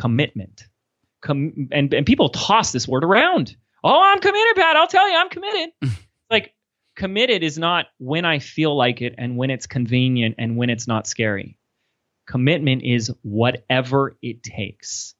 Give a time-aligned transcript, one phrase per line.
[0.00, 0.64] commitment.
[1.22, 3.54] Com- and, and people toss this word around.
[3.84, 4.76] Oh, I'm committed, Pat.
[4.76, 5.70] I'll tell you, I'm committed.
[6.30, 6.54] like,
[6.96, 10.88] committed is not when I feel like it and when it's convenient and when it's
[10.88, 11.58] not scary.
[12.26, 15.14] Commitment is whatever it takes.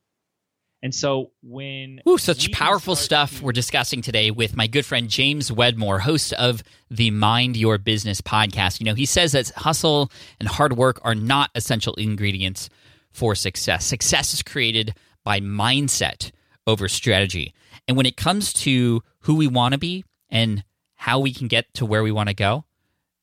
[0.82, 5.10] And so when Ooh, such powerful stuff to- we're discussing today with my good friend
[5.10, 8.80] James Wedmore, host of the Mind Your Business podcast.
[8.80, 12.70] You know, he says that hustle and hard work are not essential ingredients
[13.12, 13.84] for success.
[13.84, 16.30] Success is created by mindset
[16.66, 17.54] over strategy.
[17.88, 21.72] And when it comes to who we want to be and how we can get
[21.74, 22.64] to where we want to go,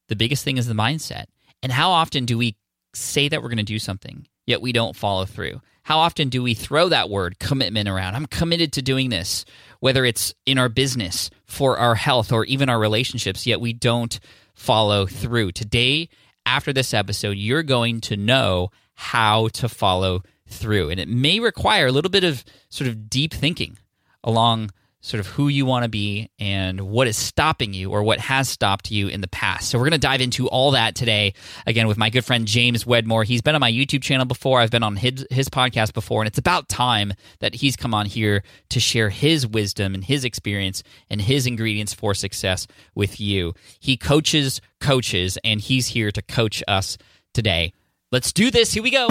[0.10, 1.26] the biggest thing is the mindset.
[1.62, 2.56] And how often do we
[2.94, 5.62] say that we're going to do something, yet we don't follow through?
[5.84, 8.16] How often do we throw that word commitment around?
[8.16, 9.46] I'm committed to doing this,
[9.80, 14.20] whether it's in our business, for our health, or even our relationships, yet we don't
[14.54, 15.54] follow through.
[15.54, 16.10] Today,
[16.46, 20.90] after this episode, you're going to know how to follow through.
[20.90, 23.78] And it may require a little bit of sort of deep thinking
[24.24, 28.20] along sort of who you want to be and what is stopping you or what
[28.20, 29.70] has stopped you in the past.
[29.70, 31.36] So we're going to dive into all that today
[31.68, 33.24] again with my good friend James Wedmore.
[33.24, 34.60] He's been on my YouTube channel before.
[34.60, 38.08] I've been on his, his podcast before and it's about time that he's come on
[38.08, 43.54] here to share his wisdom and his experience and his ingredients for success with you.
[43.80, 46.98] He coaches coaches and he's here to coach us
[47.36, 47.74] today.
[48.10, 48.72] Let's do this.
[48.72, 49.10] Here we go.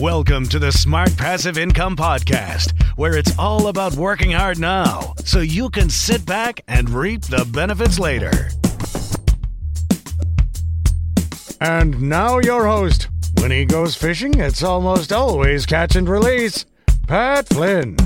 [0.00, 5.40] Welcome to the Smart Passive Income Podcast, where it's all about working hard now so
[5.40, 8.48] you can sit back and reap the benefits later.
[11.60, 13.08] And now, your host.
[13.36, 16.64] When he goes fishing, it's almost always catch and release.
[17.06, 17.98] Pat Flynn.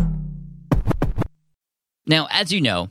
[2.05, 2.91] Now, as you know,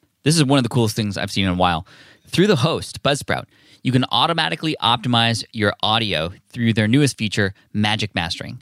[0.23, 1.85] this is one of the coolest things I've seen in a while.
[2.27, 3.45] Through the host, Buzzsprout,
[3.83, 8.61] you can automatically optimize your audio through their newest feature, Magic Mastering.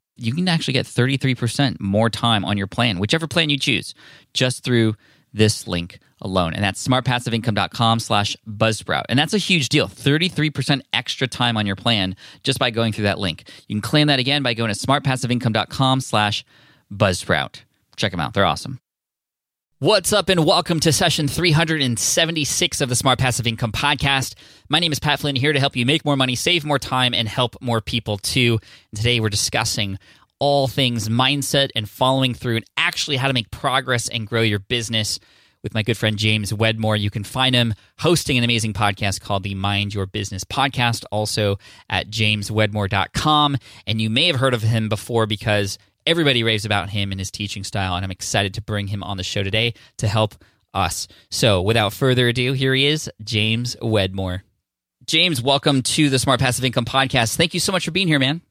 [0.17, 3.93] you can actually get 33% more time on your plan, whichever plan you choose,
[4.33, 4.95] just through
[5.33, 6.53] this link alone.
[6.53, 9.03] And that's smartpassiveincome.com slash buzzsprout.
[9.09, 9.87] And that's a huge deal.
[9.87, 13.49] 33% extra time on your plan just by going through that link.
[13.67, 16.45] You can claim that again by going to smartpassiveincome.com slash
[16.93, 17.61] buzzsprout.
[17.95, 18.33] Check them out.
[18.33, 18.79] They're awesome.
[19.81, 24.35] What's up, and welcome to session 376 of the Smart Passive Income Podcast.
[24.69, 27.15] My name is Pat Flynn, here to help you make more money, save more time,
[27.15, 28.59] and help more people too.
[28.91, 29.97] And today we're discussing
[30.37, 34.59] all things mindset and following through, and actually how to make progress and grow your
[34.59, 35.19] business
[35.63, 36.95] with my good friend James Wedmore.
[36.95, 41.57] You can find him hosting an amazing podcast called the Mind Your Business Podcast, also
[41.89, 43.57] at jameswedmore.com.
[43.87, 47.29] And you may have heard of him before because Everybody raves about him and his
[47.29, 50.33] teaching style, and I'm excited to bring him on the show today to help
[50.73, 51.07] us.
[51.29, 54.43] So, without further ado, here he is, James Wedmore.
[55.05, 57.35] James, welcome to the Smart Passive Income Podcast.
[57.35, 58.41] Thank you so much for being here, man.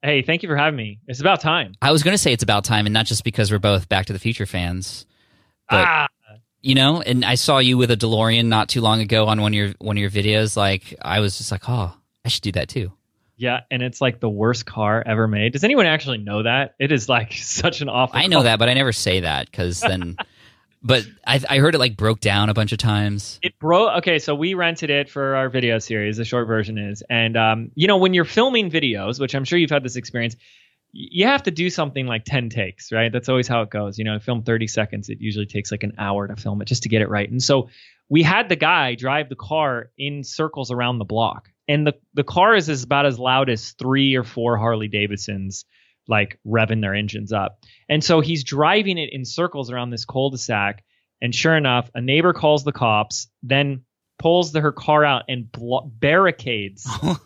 [0.00, 1.00] Hey, thank you for having me.
[1.08, 1.74] It's about time.
[1.82, 4.06] I was going to say it's about time, and not just because we're both Back
[4.06, 5.04] to the Future fans,
[5.68, 6.08] but ah.
[6.60, 7.02] you know.
[7.02, 9.72] And I saw you with a DeLorean not too long ago on one of your
[9.80, 10.56] one of your videos.
[10.56, 11.92] Like, I was just like, oh,
[12.24, 12.92] I should do that too.
[13.42, 15.52] Yeah, and it's like the worst car ever made.
[15.52, 16.76] Does anyone actually know that?
[16.78, 18.16] It is like such an awful.
[18.16, 18.44] I know car.
[18.44, 20.16] that, but I never say that because then.
[20.82, 23.40] but I, I heard it like broke down a bunch of times.
[23.42, 23.98] It broke.
[23.98, 26.18] Okay, so we rented it for our video series.
[26.18, 29.58] The short version is, and um, you know, when you're filming videos, which I'm sure
[29.58, 30.36] you've had this experience,
[30.92, 33.10] you have to do something like 10 takes, right?
[33.10, 33.98] That's always how it goes.
[33.98, 36.82] You know, film 30 seconds, it usually takes like an hour to film it just
[36.82, 37.30] to get it right.
[37.30, 37.70] And so
[38.08, 41.48] we had the guy drive the car in circles around the block.
[41.66, 45.64] And the, the car is, is about as loud as three or four Harley Davidsons
[46.08, 47.60] like revving their engines up.
[47.88, 50.84] And so he's driving it in circles around this cul-de-sac.
[51.22, 53.84] And sure enough, a neighbor calls the cops, then
[54.18, 57.18] pulls the, her car out and blo- barricades the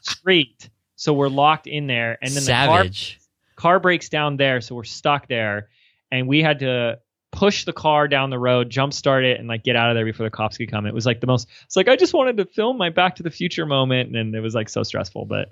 [0.00, 0.70] street.
[1.02, 2.16] So we're locked in there.
[2.22, 3.18] And then Savage.
[3.56, 4.60] the car, car breaks down there.
[4.60, 5.68] So we're stuck there.
[6.12, 7.00] And we had to
[7.32, 10.04] push the car down the road, jump start it, and like get out of there
[10.04, 10.86] before the cops could come.
[10.86, 13.24] It was like the most, it's like, I just wanted to film my Back to
[13.24, 14.14] the Future moment.
[14.14, 15.24] And it was like so stressful.
[15.24, 15.50] But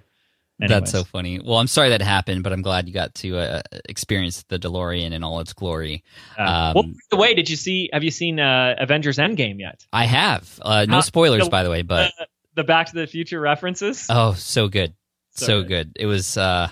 [0.62, 0.82] Anyways.
[0.82, 1.40] That's so funny.
[1.40, 5.10] Well, I'm sorry that happened, but I'm glad you got to uh, experience the DeLorean
[5.10, 6.04] in all its glory.
[6.38, 7.88] Uh, um, well, by the way, did you see?
[7.92, 9.84] Have you seen uh, Avengers Endgame yet?
[9.92, 10.60] I have.
[10.62, 12.12] Uh, no spoilers, the, by the way, but
[12.54, 14.06] the Back to the Future references.
[14.10, 14.92] Oh, so good,
[15.30, 15.68] so, so good.
[15.94, 16.02] good.
[16.02, 16.36] It was.
[16.36, 16.68] Uh,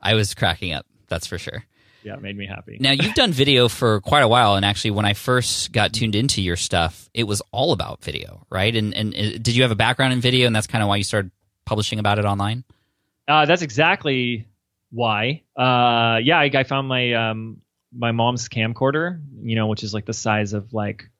[0.00, 0.86] I was cracking up.
[1.08, 1.64] That's for sure.
[2.02, 2.78] Yeah, it made me happy.
[2.80, 6.14] Now you've done video for quite a while, and actually, when I first got tuned
[6.14, 8.74] into your stuff, it was all about video, right?
[8.74, 10.96] And and uh, did you have a background in video, and that's kind of why
[10.96, 11.30] you started
[11.66, 12.64] publishing about it online?
[13.28, 14.46] Uh, that's exactly
[14.90, 15.42] why.
[15.56, 17.60] Uh, yeah, I, I, found my um,
[17.92, 21.10] my mom's camcorder, you know, which is like the size of like,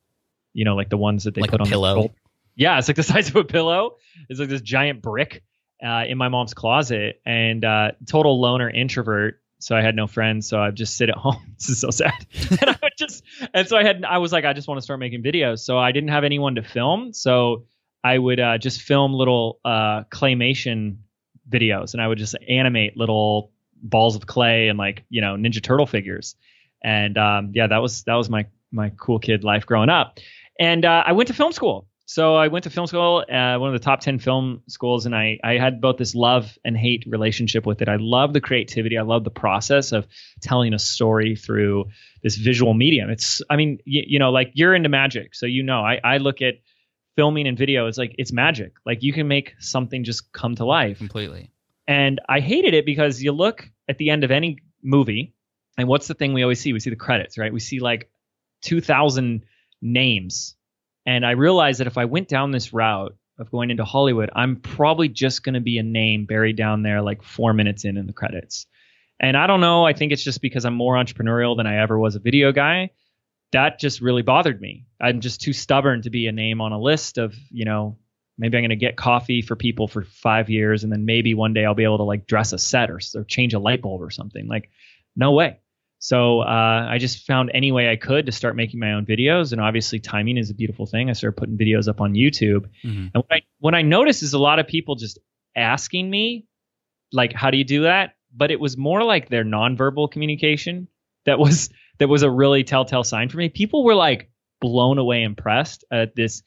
[0.55, 2.03] you know, like the ones that they like put on pillow.
[2.03, 2.11] The
[2.57, 3.97] yeah, it's like the size of a pillow.
[4.29, 5.43] It's like this giant brick
[5.85, 9.41] uh, in my mom's closet, and uh, total loner introvert.
[9.59, 11.55] So I had no friends, so I'd just sit at home.
[11.59, 12.27] this is so sad.
[12.51, 13.23] and I would just,
[13.53, 15.61] and so I had, I was like, I just want to start making videos.
[15.61, 17.67] So I didn't have anyone to film, so
[18.03, 20.97] I would uh, just film little uh, claymation
[21.49, 25.63] videos and I would just animate little balls of clay and like, you know, Ninja
[25.63, 26.37] Turtle figures.
[26.83, 30.19] And um, yeah, that was that was my my cool kid life growing up.
[30.59, 31.87] And uh, I went to film school.
[32.11, 35.15] So I went to film school, uh, one of the top 10 film schools, and
[35.15, 37.89] I, I had both this love and hate relationship with it.
[37.89, 38.99] I love the creativity.
[38.99, 40.09] I love the process of
[40.41, 41.85] telling a story through
[42.21, 43.11] this visual medium.
[43.11, 45.37] It's, I mean, you, you know, like you're into magic.
[45.37, 46.55] So, you know, I, I look at
[47.15, 48.73] filming and video is like it's magic.
[48.85, 51.53] Like you can make something just come to life completely.
[51.87, 55.33] And I hated it because you look at the end of any movie,
[55.79, 56.73] and what's the thing we always see?
[56.73, 57.53] We see the credits, right?
[57.53, 58.11] We see like
[58.63, 59.45] 2,000
[59.81, 60.57] names.
[61.07, 64.57] And I realized that if I went down this route of going into Hollywood, I'm
[64.57, 68.07] probably just going to be a name buried down there like four minutes in in
[68.07, 68.67] the credits.
[69.19, 69.87] And I don't know.
[69.87, 72.91] I think it's just because I'm more entrepreneurial than I ever was a video guy
[73.53, 74.87] that just really bothered me.
[75.01, 77.99] I'm just too stubborn to be a name on a list of, you know,
[78.39, 81.53] maybe I'm going to get coffee for people for five years and then maybe one
[81.53, 84.03] day I'll be able to like dress a set or, or change a light bulb
[84.03, 84.47] or something.
[84.47, 84.71] Like,
[85.17, 85.59] no way.
[86.03, 89.53] So uh, I just found any way I could to start making my own videos,
[89.53, 91.11] and obviously timing is a beautiful thing.
[91.11, 93.09] I started putting videos up on YouTube, mm-hmm.
[93.15, 95.19] and what I, what I noticed is a lot of people just
[95.55, 96.47] asking me,
[97.13, 100.89] like, "How do you do that?" But it was more like their nonverbal communication
[101.27, 101.69] that was
[101.99, 103.51] that was a really telltale sign for me.
[103.51, 106.43] People were like blown away impressed at this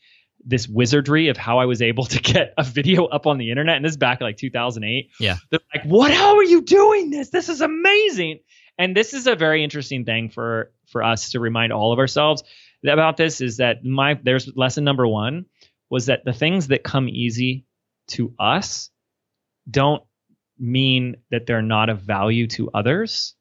[0.46, 3.76] this wizardry of how I was able to get a video up on the internet.
[3.76, 5.12] And this is back in like 2008.
[5.20, 5.38] Yeah.
[5.52, 6.12] They're like, what?
[6.12, 7.30] How are you doing this?
[7.30, 8.40] This is amazing.
[8.78, 12.44] And this is a very interesting thing for for us to remind all of ourselves
[12.86, 15.46] about this is that my there's lesson number one
[15.90, 17.66] was that the things that come easy
[18.08, 18.90] to us
[19.70, 20.04] don't
[20.60, 23.36] mean that they're not of value to others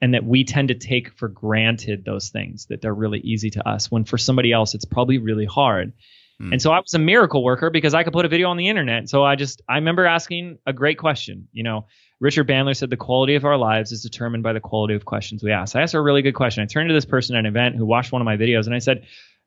[0.00, 3.66] and that we tend to take for granted those things that they're really easy to
[3.66, 5.92] us when for somebody else it's probably really hard
[6.40, 6.52] mm.
[6.52, 8.68] and so i was a miracle worker because i could put a video on the
[8.68, 9.08] internet.
[9.08, 11.48] So i just i remember asking a great question.
[11.52, 11.86] You know
[12.20, 15.42] richard bandler said the quality of our lives is determined by the quality of questions
[15.42, 15.76] we ask.
[15.76, 16.62] I asked her a really good question.
[16.62, 18.74] I turned to this person at an event who watched one of my videos and
[18.74, 19.06] i said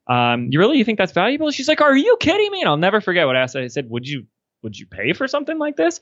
[0.10, 1.52] um, you really you think that's valuable?
[1.52, 2.62] She's like are you kidding me?
[2.62, 3.56] And i'll never forget what i asked.
[3.56, 4.26] I said would you
[4.64, 6.00] would you pay for something like this?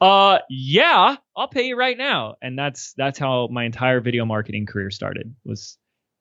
[0.00, 2.36] Uh yeah i'll pay you right now.
[2.42, 5.78] And that's that's how my entire video marketing career started was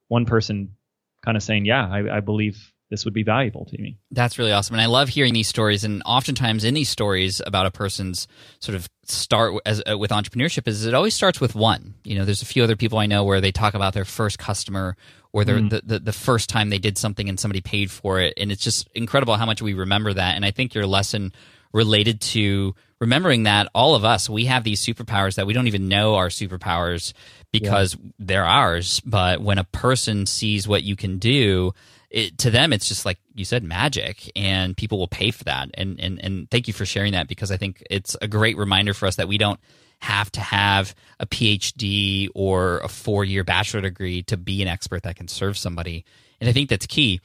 [0.08, 0.76] one person
[1.24, 3.98] kind of saying yeah I, I believe this would be valuable to me.
[4.12, 4.76] That's really awesome.
[4.76, 5.84] And i love hearing these stories.
[5.84, 8.28] And oftentimes in these stories about a person's
[8.60, 11.96] sort of start as uh, with entrepreneurship is it always starts with one.
[12.04, 14.38] You know there's a few other people i know where they talk about their first
[14.38, 14.96] customer
[15.32, 15.70] or their, mm.
[15.70, 18.34] the, the, the first time they did something and somebody paid for it.
[18.36, 20.36] And it's just incredible how much we remember that.
[20.36, 21.32] And i think your lesson
[21.72, 25.88] related to remembering that all of us we have these superpowers that we don't even
[25.88, 27.14] know are superpowers
[27.54, 28.12] because yeah.
[28.20, 29.00] they're ours.
[29.06, 31.74] But when a person sees what you can do
[32.12, 35.70] it, to them it's just like you said magic and people will pay for that
[35.76, 38.94] and, and and thank you for sharing that because i think it's a great reminder
[38.94, 39.60] for us that we don't
[40.00, 45.04] have to have a phd or a four year bachelor degree to be an expert
[45.04, 46.04] that can serve somebody
[46.40, 47.22] and i think that's key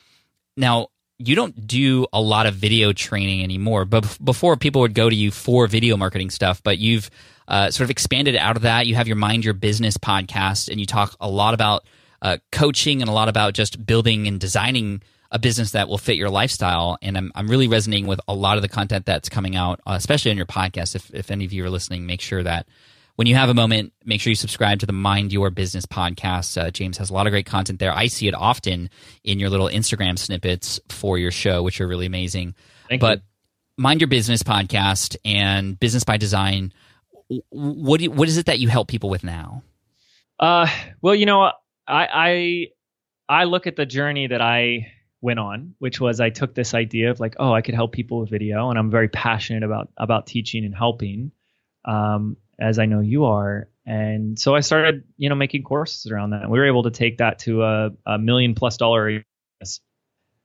[0.57, 0.89] now
[1.19, 3.85] you don't do a lot of video training anymore.
[3.85, 7.11] But before people would go to you for video marketing stuff, but you've
[7.49, 8.87] uh, sort of expanded out of that.
[8.87, 11.85] You have your Mind Your Business podcast, and you talk a lot about
[12.27, 16.17] uh, coaching and a lot about just building and designing a business that will fit
[16.17, 16.99] your lifestyle.
[17.01, 19.93] And I'm, I'm really resonating with a lot of the content that's coming out, uh,
[19.93, 20.97] especially on your podcast.
[20.97, 22.67] If, if any of you are listening, make sure that
[23.15, 26.61] when you have a moment, make sure you subscribe to the Mind Your Business podcast.
[26.61, 27.93] Uh, James has a lot of great content there.
[27.93, 28.91] I see it often
[29.23, 32.57] in your little Instagram snippets for your show, which are really amazing.
[32.89, 33.85] Thank but you.
[33.85, 36.73] Mind Your Business podcast and Business by Design,
[37.51, 39.63] what, do you, what is it that you help people with now?
[40.41, 40.67] Uh,
[41.01, 41.53] well, you know,
[41.87, 42.69] I,
[43.29, 46.75] I I look at the journey that I went on, which was I took this
[46.75, 49.91] idea of like, oh, I could help people with video, and I'm very passionate about
[49.97, 51.33] about teaching and helping,
[51.85, 53.69] um, as I know you are.
[53.85, 56.43] And so I started, you know, making courses around that.
[56.43, 59.23] And we were able to take that to a, a million plus dollar,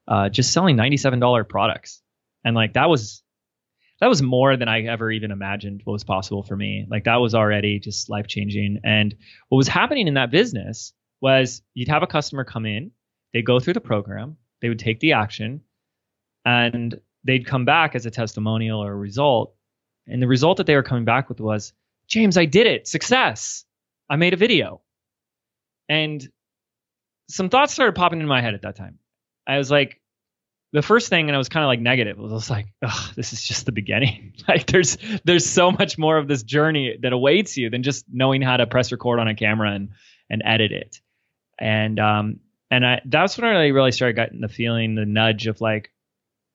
[0.08, 2.02] uh, just selling ninety seven dollar products,
[2.44, 3.24] and like that was
[4.00, 6.88] that was more than I ever even imagined was possible for me.
[6.90, 8.80] Like that was already just life changing.
[8.84, 9.16] And
[9.50, 12.92] what was happening in that business was you'd have a customer come in,
[13.34, 15.62] they'd go through the program, they would take the action,
[16.46, 19.54] and they'd come back as a testimonial or a result.
[20.08, 21.74] And the result that they were coming back with was,
[22.08, 23.64] James, I did it, success.
[24.10, 24.82] I made a video.
[25.88, 26.28] And
[27.30, 29.00] some thoughts started popping in my head at that time.
[29.48, 30.02] I was like,
[30.74, 32.18] the first thing, and I was kind of like negative.
[32.18, 34.34] I was like, "Ugh, this is just the beginning.
[34.48, 38.42] like, there's there's so much more of this journey that awaits you than just knowing
[38.42, 39.90] how to press record on a camera and
[40.30, 41.02] and edit it."
[41.62, 42.40] And um
[42.70, 45.92] and I that's when I really started getting the feeling, the nudge of like,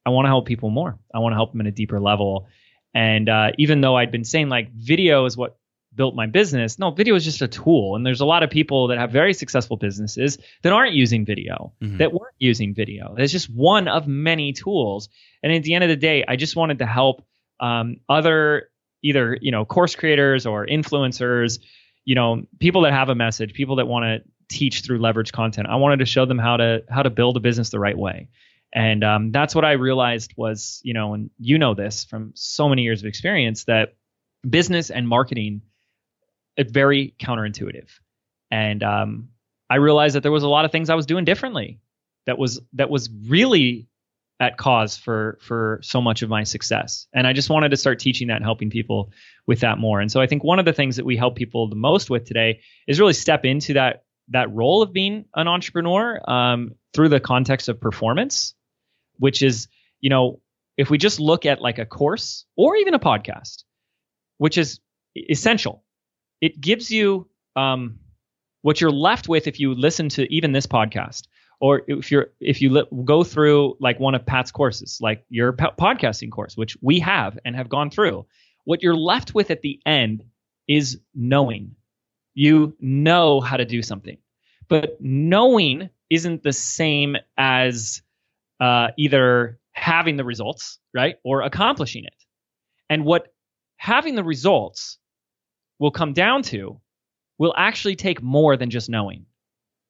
[0.05, 0.99] I want to help people more.
[1.15, 2.49] I want to help them in a deeper level.
[2.95, 5.57] And uh, even though I'd been saying like video is what
[5.95, 6.79] built my business.
[6.79, 7.97] No, video is just a tool.
[7.97, 11.73] And there's a lot of people that have very successful businesses that aren't using video,
[11.83, 11.99] Mhm.
[11.99, 13.15] that weren't using video.
[13.17, 15.09] It's just one of many tools.
[15.43, 17.25] And at the end of the day, I just wanted to help
[17.61, 18.69] um, other
[19.03, 21.61] either you know course creators or influencers,
[22.05, 25.69] you know, people that have a message, people that want to teach through leverage content.
[25.69, 28.29] I wanted to show them how to how to build a business the right way.
[28.73, 32.69] And um, that's what I realized was, you know, and you know this from so
[32.69, 33.95] many years of experience that
[34.49, 35.63] business and marketing
[36.57, 37.89] it's very counterintuitive.
[38.51, 39.29] And um,
[39.69, 41.81] I realized that there was a lot of things I was doing differently
[42.27, 43.89] that was that was really
[44.39, 47.07] at cause for for so much of my success.
[47.13, 49.11] And I just wanted to start teaching that and helping people
[49.47, 50.01] with that more.
[50.01, 52.25] And so I think one of the things that we help people the most with
[52.25, 57.21] today is really step into that that role of being an entrepreneur um, through the
[57.21, 58.55] context of performance,
[59.19, 59.69] which is
[60.01, 60.41] you know
[60.77, 63.65] if we just look at like a course or even a podcast,
[64.39, 64.81] which is
[65.31, 65.83] essential
[66.41, 67.99] it gives you um,
[68.63, 71.27] what you're left with if you listen to even this podcast
[71.61, 75.53] or if you're if you li- go through like one of pat's courses like your
[75.53, 78.27] po- podcasting course which we have and have gone through.
[78.65, 80.25] What you're left with at the end
[80.69, 81.77] is knowing
[82.37, 84.19] you know how to do something
[84.69, 88.03] but knowing isn't the same as
[88.61, 92.15] uh, either having the results right or accomplishing it
[92.89, 93.33] and what
[93.77, 94.99] having the results
[95.79, 96.81] will come down to
[97.39, 99.27] will actually take more than just knowing.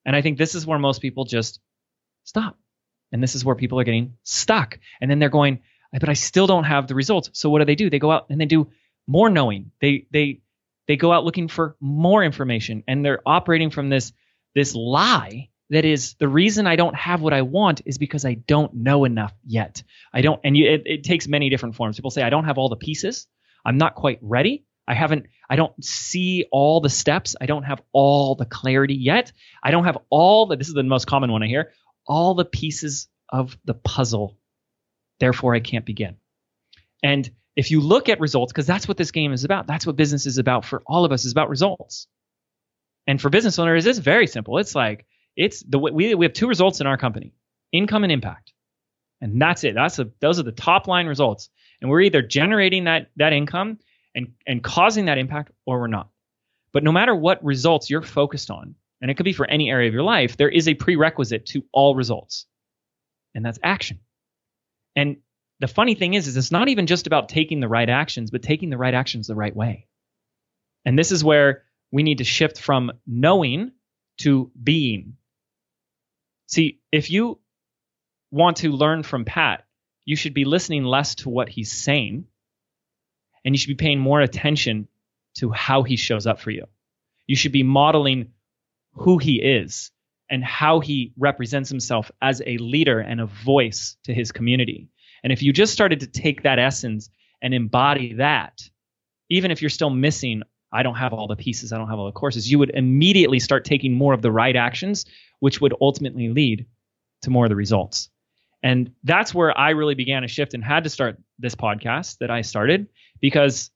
[0.04, 1.60] And I think this is where most people just
[2.24, 2.58] stop.
[3.12, 4.78] And this is where people are getting stuck.
[5.00, 5.60] And then they're going,
[5.92, 7.30] but I still don't have the results.
[7.34, 7.88] So what do they do?
[7.88, 8.68] They go out and they do
[9.06, 9.70] more knowing.
[9.80, 10.40] They they
[10.88, 14.12] they go out looking for more information and they're operating from this
[14.54, 18.34] this lie that is the reason I don't have what I want is because I
[18.34, 19.82] don't know enough yet.
[20.14, 21.96] I don't and you, it, it takes many different forms.
[21.96, 23.26] People say I don't have all the pieces.
[23.64, 24.64] I'm not quite ready.
[24.88, 27.34] I haven't, I don't see all the steps.
[27.40, 29.32] I don't have all the clarity yet.
[29.62, 31.72] I don't have all the, this is the most common one I hear,
[32.06, 34.38] all the pieces of the puzzle.
[35.18, 36.16] Therefore, I can't begin.
[37.02, 39.96] And if you look at results, because that's what this game is about, that's what
[39.96, 42.06] business is about for all of us, is about results.
[43.06, 44.58] And for business owners, it's very simple.
[44.58, 47.32] It's like, it's the we, we have two results in our company
[47.72, 48.52] income and impact.
[49.20, 49.74] And that's it.
[49.74, 51.48] That's a, those are the top line results.
[51.80, 53.78] And we're either generating that, that income
[54.14, 56.08] and, and causing that impact or we're not.
[56.72, 59.88] But no matter what results you're focused on, and it could be for any area
[59.88, 62.46] of your life, there is a prerequisite to all results,
[63.34, 64.00] and that's action.
[64.94, 65.18] And
[65.60, 68.42] the funny thing is, is it's not even just about taking the right actions, but
[68.42, 69.86] taking the right actions the right way.
[70.84, 73.72] And this is where we need to shift from knowing
[74.18, 75.16] to being.
[76.46, 77.40] See, if you
[78.30, 79.64] want to learn from Pat,
[80.04, 82.26] you should be listening less to what he's saying
[83.46, 84.88] and you should be paying more attention
[85.36, 86.66] to how he shows up for you.
[87.28, 88.32] You should be modeling
[88.94, 89.92] who he is
[90.28, 94.88] and how he represents himself as a leader and a voice to his community.
[95.22, 97.10] And if you just started to take that essence
[97.42, 98.62] and embody that,
[99.30, 100.42] even if you're still missing,
[100.72, 103.40] I don't have all the pieces, I don't have all the courses, you would immediately
[103.40, 105.04] start taking more of the right actions,
[105.40, 106.66] which would ultimately lead
[107.22, 108.10] to more of the results.
[108.62, 112.30] And that's where I really began a shift and had to start this podcast that
[112.30, 112.88] I started
[113.20, 113.70] because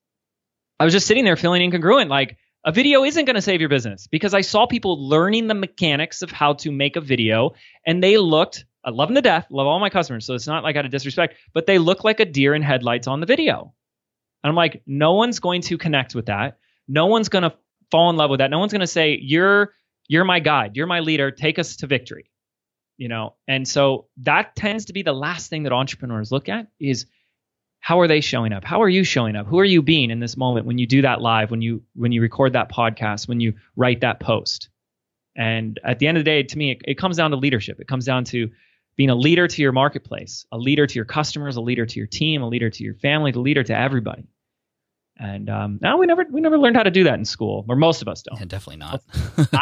[0.79, 2.09] I was just sitting there feeling incongruent.
[2.09, 5.55] Like a video isn't going to save your business because I saw people learning the
[5.55, 7.53] mechanics of how to make a video
[7.87, 10.25] and they looked, I love them to death, love all my customers.
[10.25, 13.07] So it's not like out of disrespect, but they look like a deer in headlights
[13.07, 13.75] on the video.
[14.43, 16.59] And I'm like, no one's going to connect with that.
[16.89, 17.55] No one's going to
[17.91, 18.51] fall in love with that.
[18.51, 19.75] No one's going to say, you're,
[20.09, 20.77] you're my guide.
[20.77, 21.31] You're my leader.
[21.31, 22.31] Take us to victory.
[22.97, 26.67] You know, and so that tends to be the last thing that entrepreneurs look at
[26.79, 27.07] is
[27.81, 30.21] how are they showing up how are you showing up who are you being in
[30.21, 33.41] this moment when you do that live when you when you record that podcast when
[33.41, 34.69] you write that post
[35.35, 37.81] and at the end of the day to me it, it comes down to leadership
[37.81, 38.51] it comes down to
[38.97, 42.07] being a leader to your marketplace a leader to your customers a leader to your
[42.07, 44.29] team a leader to your family a leader to everybody.
[45.19, 47.77] And um, now we never we never learned how to do that in school or
[47.77, 48.39] most of us don't.
[48.39, 49.03] Yeah, definitely not.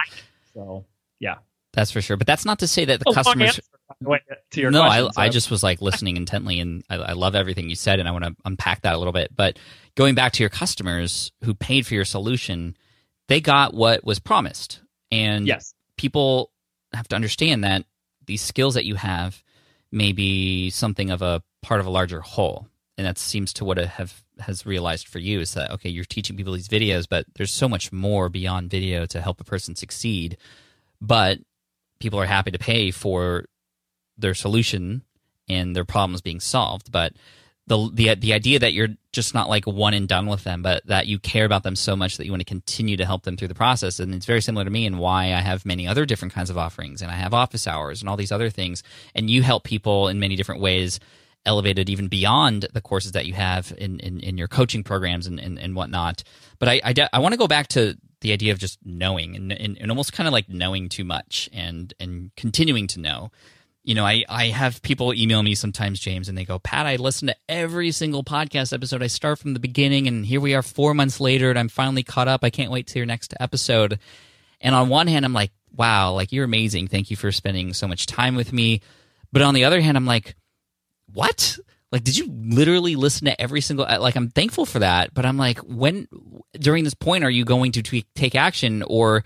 [0.54, 0.86] So
[1.20, 1.36] yeah.
[1.72, 2.16] That's for sure.
[2.16, 3.60] But that's not to say that the customers
[4.00, 4.20] Wait,
[4.50, 7.12] to your no, I, question, I so- just was like listening intently, and I, I
[7.12, 9.34] love everything you said, and I want to unpack that a little bit.
[9.34, 9.58] But
[9.94, 12.76] going back to your customers who paid for your solution,
[13.28, 14.80] they got what was promised,
[15.10, 15.74] and yes.
[15.96, 16.50] people
[16.92, 17.84] have to understand that
[18.28, 19.42] these skills that you have
[19.90, 23.78] may be something of a part of a larger whole, and that seems to what
[23.78, 27.26] I have has realized for you is that okay, you're teaching people these videos, but
[27.34, 30.36] there's so much more beyond video to help a person succeed,
[31.00, 31.40] but
[31.98, 33.46] people are happy to pay for
[34.16, 35.02] their solution
[35.48, 36.92] and their problems being solved.
[36.92, 37.14] But
[37.68, 40.84] the the the idea that you're just not like one and done with them but
[40.86, 43.36] that you care about them so much that you want to continue to help them
[43.36, 46.04] through the process and it's very similar to me and why I have many other
[46.04, 48.82] different kinds of offerings and I have office hours and all these other things
[49.14, 51.00] and you help people in many different ways
[51.46, 55.40] elevated even beyond the courses that you have in, in, in your coaching programs and,
[55.40, 56.22] and, and whatnot.
[56.58, 59.34] But I, I, de- I want to go back to the idea of just knowing
[59.34, 63.30] and, and, and almost kind of like knowing too much and, and continuing to know.
[63.88, 66.96] You know, I, I have people email me sometimes, James, and they go, Pat, I
[66.96, 69.02] listen to every single podcast episode.
[69.02, 72.02] I start from the beginning, and here we are four months later, and I'm finally
[72.02, 72.44] caught up.
[72.44, 73.98] I can't wait to your next episode.
[74.60, 76.88] And on one hand, I'm like, wow, like you're amazing.
[76.88, 78.82] Thank you for spending so much time with me.
[79.32, 80.36] But on the other hand, I'm like,
[81.14, 81.58] what?
[81.90, 83.86] Like, did you literally listen to every single?
[83.86, 86.08] Uh, like, I'm thankful for that, but I'm like, when
[86.52, 88.82] during this point are you going to tweak, take action?
[88.82, 89.24] Or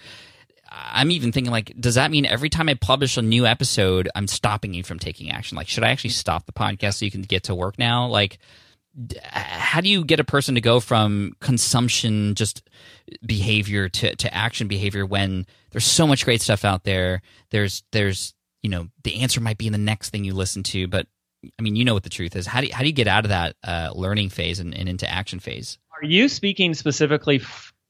[0.75, 4.27] I'm even thinking, like, does that mean every time I publish a new episode, I'm
[4.27, 5.57] stopping you from taking action?
[5.57, 8.07] Like, should I actually stop the podcast so you can get to work now?
[8.07, 8.39] Like,
[9.23, 12.69] how do you get a person to go from consumption just
[13.25, 17.23] behavior to, to action behavior when there's so much great stuff out there?
[17.51, 20.87] There's there's you know the answer might be in the next thing you listen to,
[20.89, 21.07] but
[21.59, 22.47] I mean, you know what the truth is.
[22.47, 24.89] How do you, how do you get out of that uh, learning phase and, and
[24.89, 25.79] into action phase?
[26.01, 27.41] Are you speaking specifically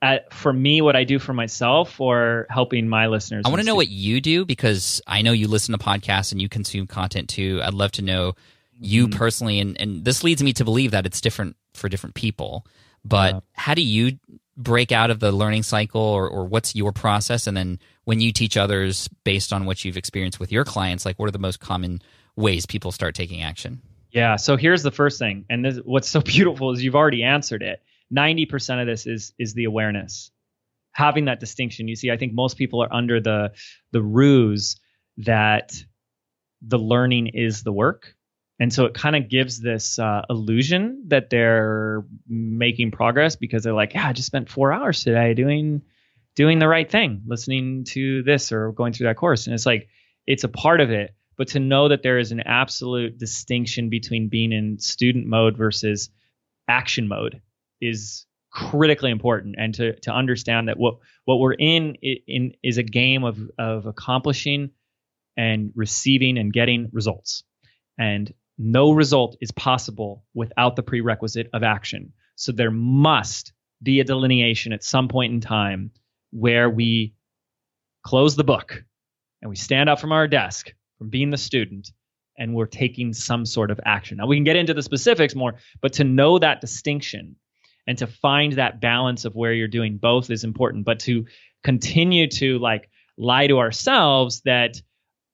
[0.03, 3.45] at, for me, what I do for myself, or helping my listeners?
[3.47, 6.43] I want to know what you do because I know you listen to podcasts and
[6.43, 7.61] you consume content too.
[7.63, 8.35] I'd love to know
[8.81, 9.15] you Mhm.
[9.17, 12.67] personally, and, and this leads me to believe that it's different for different people.
[13.05, 13.41] But Yeah.
[13.55, 14.19] how do you
[14.57, 17.47] break out of the learning cycle, or, or what's your process?
[17.47, 21.19] And then when you teach others based on what you've experienced with your clients, like
[21.19, 22.03] what are the most common
[22.37, 23.81] ways people start taking action?
[24.11, 24.37] Yeah.
[24.37, 27.81] So here's the first thing, and this, what's so beautiful is you've already answered it.
[28.13, 30.31] Ninety percent of this is is the awareness,
[30.93, 31.89] having that distinction.
[31.89, 33.53] You see, I think most people are under the
[33.91, 34.79] the ruse
[35.19, 35.73] that
[36.61, 38.15] the learning is the work,
[38.61, 43.73] and so it kind of gives this uh, illusion that they're making progress because they're
[43.73, 45.83] like, yeah, I just spent four hours today doing
[46.37, 49.89] doing the right thing, listening to this or going through that course, and it's like
[50.27, 54.29] it's a part of it but to know that there is an absolute distinction between
[54.29, 56.11] being in student mode versus
[56.69, 57.41] action mode
[57.83, 62.83] is critically important and to to understand that what what we're in in is a
[62.83, 64.71] game of of accomplishing
[65.37, 67.45] and receiving and getting results
[67.99, 74.05] and no result is possible without the prerequisite of action so there must be a
[74.05, 75.91] delineation at some point in time
[76.31, 77.15] where we
[78.05, 78.85] close the book
[79.41, 81.91] and we stand up from our desk from being the student
[82.39, 84.17] and we're taking some sort of action.
[84.17, 87.37] Now we can get into the specifics more, but to know that distinction
[87.87, 90.85] and to find that balance of where you're doing both is important.
[90.85, 91.27] But to
[91.63, 94.81] continue to like lie to ourselves that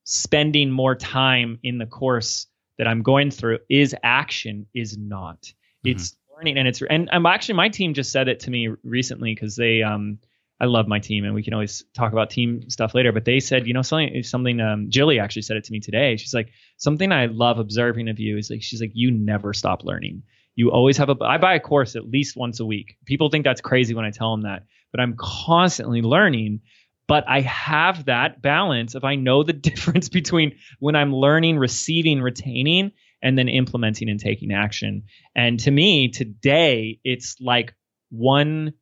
[0.03, 5.53] spending more time in the course that I'm going through is action is not.
[5.83, 9.33] It's learning and it's and I'm actually my team just said it to me recently
[9.33, 10.19] because they um
[10.61, 13.13] I love my team, and we can always talk about team stuff later.
[13.13, 14.59] But they said, you know, something, something.
[14.59, 16.17] Um, Jilly actually said it to me today.
[16.17, 19.85] She's like, something I love observing of you is like, she's like, you never stop
[19.85, 20.23] learning.
[20.59, 21.15] You always have a.
[21.21, 22.97] I buy a course at least once a week.
[23.05, 26.59] People think that's crazy when I tell them that, but I'm constantly learning.
[27.07, 32.21] But I have that balance of I know the difference between when I'm learning, receiving,
[32.21, 32.91] retaining,
[33.23, 35.03] and then implementing and taking action.
[35.33, 37.73] And to me, today, it's like
[38.09, 38.73] one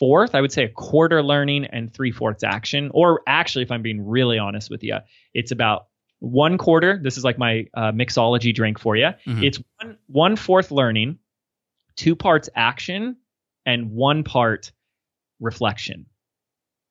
[0.00, 2.90] fourth, I would say a quarter learning and three fourths action.
[2.92, 4.96] Or actually, if I'm being really honest with you,
[5.32, 5.86] it's about
[6.20, 6.98] one quarter.
[7.02, 9.06] This is like my uh, mixology drink for you.
[9.26, 9.44] Mm-hmm.
[9.44, 11.18] It's one one fourth learning,
[11.96, 13.16] two parts action,
[13.64, 14.72] and one part
[15.40, 16.06] reflection.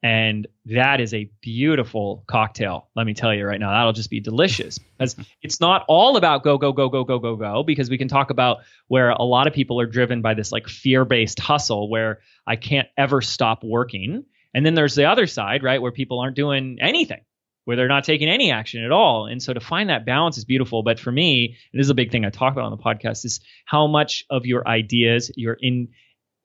[0.03, 2.89] And that is a beautiful cocktail.
[2.95, 6.43] Let me tell you right now, that'll just be delicious because it's not all about
[6.43, 9.47] go, go, go, go, go, go, go, because we can talk about where a lot
[9.47, 13.63] of people are driven by this like fear based hustle where I can't ever stop
[13.63, 14.25] working.
[14.53, 17.21] And then there's the other side, right, where people aren't doing anything,
[17.65, 19.25] where they're not taking any action at all.
[19.25, 20.83] And so to find that balance is beautiful.
[20.83, 23.25] But for me, and this is a big thing I talk about on the podcast
[23.25, 25.89] is how much of your ideas, your in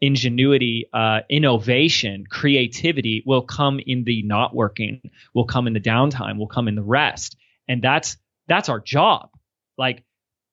[0.01, 6.39] ingenuity, uh, innovation, creativity will come in the not working, will come in the downtime,
[6.39, 7.37] will come in the rest.
[7.69, 8.17] And that's
[8.49, 9.31] that's our job.
[9.77, 10.03] Like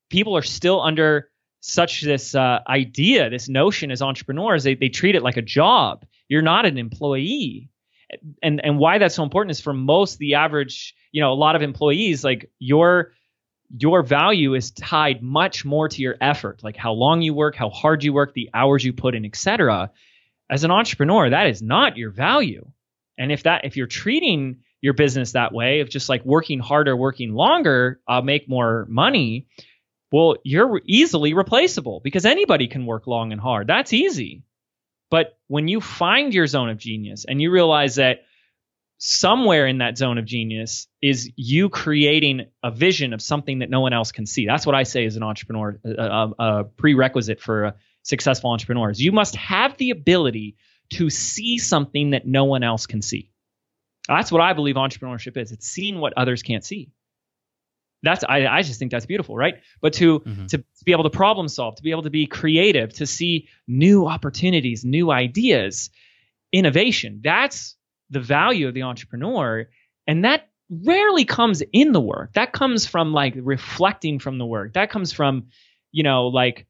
[0.10, 1.30] people are still under
[1.62, 6.06] such this uh, idea, this notion as entrepreneurs, they, they treat it like a job.
[6.28, 7.70] You're not an employee.
[8.42, 11.56] And and why that's so important is for most the average, you know, a lot
[11.56, 13.12] of employees, like your
[13.78, 17.70] your value is tied much more to your effort, like how long you work, how
[17.70, 19.92] hard you work, the hours you put in, etc.
[20.50, 22.66] As an entrepreneur, that is not your value.
[23.18, 26.96] And if that if you're treating your business that way, of just like working harder,
[26.96, 29.48] working longer, uh, make more money,
[30.12, 33.68] well, you're easily replaceable because anybody can work long and hard.
[33.68, 34.44] That's easy.
[35.10, 38.24] But when you find your zone of genius and you realize that
[38.98, 43.80] somewhere in that zone of genius is you creating a vision of something that no
[43.80, 44.46] one else can see.
[44.46, 49.02] That's what I say as an entrepreneur, a, a, a prerequisite for a successful entrepreneurs.
[49.02, 50.56] you must have the ability
[50.90, 53.30] to see something that no one else can see.
[54.08, 55.52] That's what I believe entrepreneurship is.
[55.52, 56.92] It's seeing what others can't see.
[58.04, 59.56] That's I, I just think that's beautiful, right?
[59.82, 60.46] But to, mm-hmm.
[60.48, 63.48] to to be able to problem solve, to be able to be creative, to see
[63.68, 65.90] new opportunities, new ideas,
[66.52, 67.22] innovation.
[67.24, 67.76] That's
[68.10, 69.68] the value of the entrepreneur.
[70.06, 72.34] And that rarely comes in the work.
[72.34, 74.74] That comes from like reflecting from the work.
[74.74, 75.48] That comes from,
[75.92, 76.68] you know, like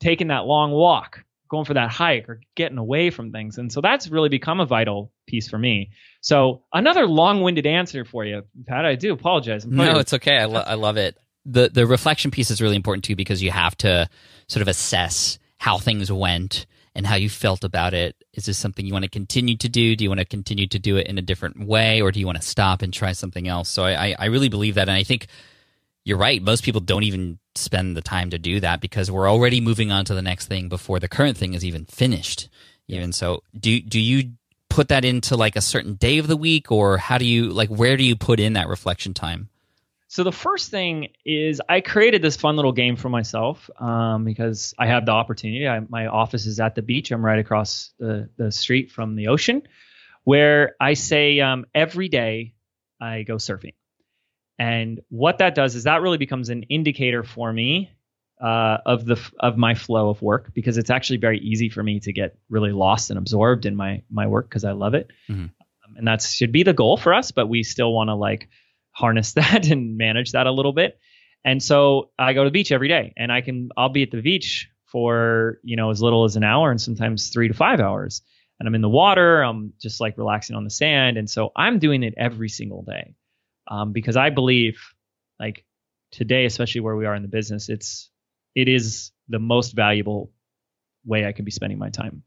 [0.00, 3.58] taking that long walk, going for that hike or getting away from things.
[3.58, 5.90] And so that's really become a vital piece for me.
[6.22, 8.86] So another long-winded answer for you, Pat.
[8.86, 9.66] I do apologize.
[9.66, 10.38] No, it's okay.
[10.38, 11.18] I, lo- I love it.
[11.44, 14.08] The the reflection piece is really important too because you have to
[14.48, 18.16] sort of assess how things went and how you felt about it.
[18.32, 19.94] Is this something you want to continue to do?
[19.94, 22.26] Do you want to continue to do it in a different way, or do you
[22.26, 23.68] want to stop and try something else?
[23.68, 25.26] So I, I really believe that, and I think
[26.04, 26.42] you're right.
[26.42, 30.04] Most people don't even spend the time to do that because we're already moving on
[30.06, 32.48] to the next thing before the current thing is even finished.
[32.88, 34.32] Even so, do do you
[34.68, 37.68] put that into like a certain day of the week, or how do you like
[37.68, 39.48] where do you put in that reflection time?
[40.08, 44.74] So the first thing is I created this fun little game for myself um, because
[44.78, 45.66] I have the opportunity.
[45.66, 47.10] I, my office is at the beach.
[47.10, 49.62] I'm right across the, the street from the ocean,
[50.24, 52.52] where I say um, every day
[53.00, 53.72] I go surfing.
[54.62, 57.90] And what that does is that really becomes an indicator for me
[58.40, 61.98] uh, of the of my flow of work because it's actually very easy for me
[61.98, 65.10] to get really lost and absorbed in my my work because I love it.
[65.28, 65.42] Mm-hmm.
[65.42, 68.48] Um, and that should be the goal for us, but we still want to like
[68.92, 70.96] harness that and manage that a little bit.
[71.44, 74.12] And so I go to the beach every day and I can I'll be at
[74.12, 77.80] the beach for, you know, as little as an hour and sometimes 3 to 5
[77.80, 78.22] hours.
[78.60, 81.80] And I'm in the water, I'm just like relaxing on the sand and so I'm
[81.80, 83.16] doing it every single day.
[83.68, 84.80] Um, because I believe
[85.38, 85.64] like
[86.10, 88.10] today especially where we are in the business, it's
[88.54, 90.30] it is the most valuable
[91.04, 92.22] way I can be spending my time.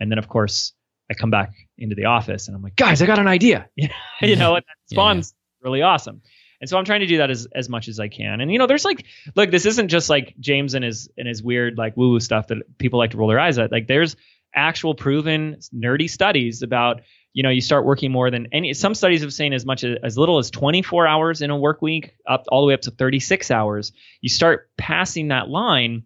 [0.00, 0.72] And then of course
[1.10, 3.68] I come back into the office and I'm like, guys, I got an idea.
[3.76, 6.22] you know, and that spawns really awesome.
[6.60, 8.40] And so I'm trying to do that as as much as I can.
[8.40, 11.42] And you know, there's like, look, this isn't just like James and his and his
[11.42, 13.70] weird like woo woo stuff that people like to roll their eyes at.
[13.70, 14.16] Like, there's
[14.54, 17.02] actual proven nerdy studies about
[17.36, 18.72] you know you start working more than any.
[18.72, 21.82] Some studies have seen as much as, as little as 24 hours in a work
[21.82, 23.92] week, up all the way up to 36 hours.
[24.22, 26.04] You start passing that line,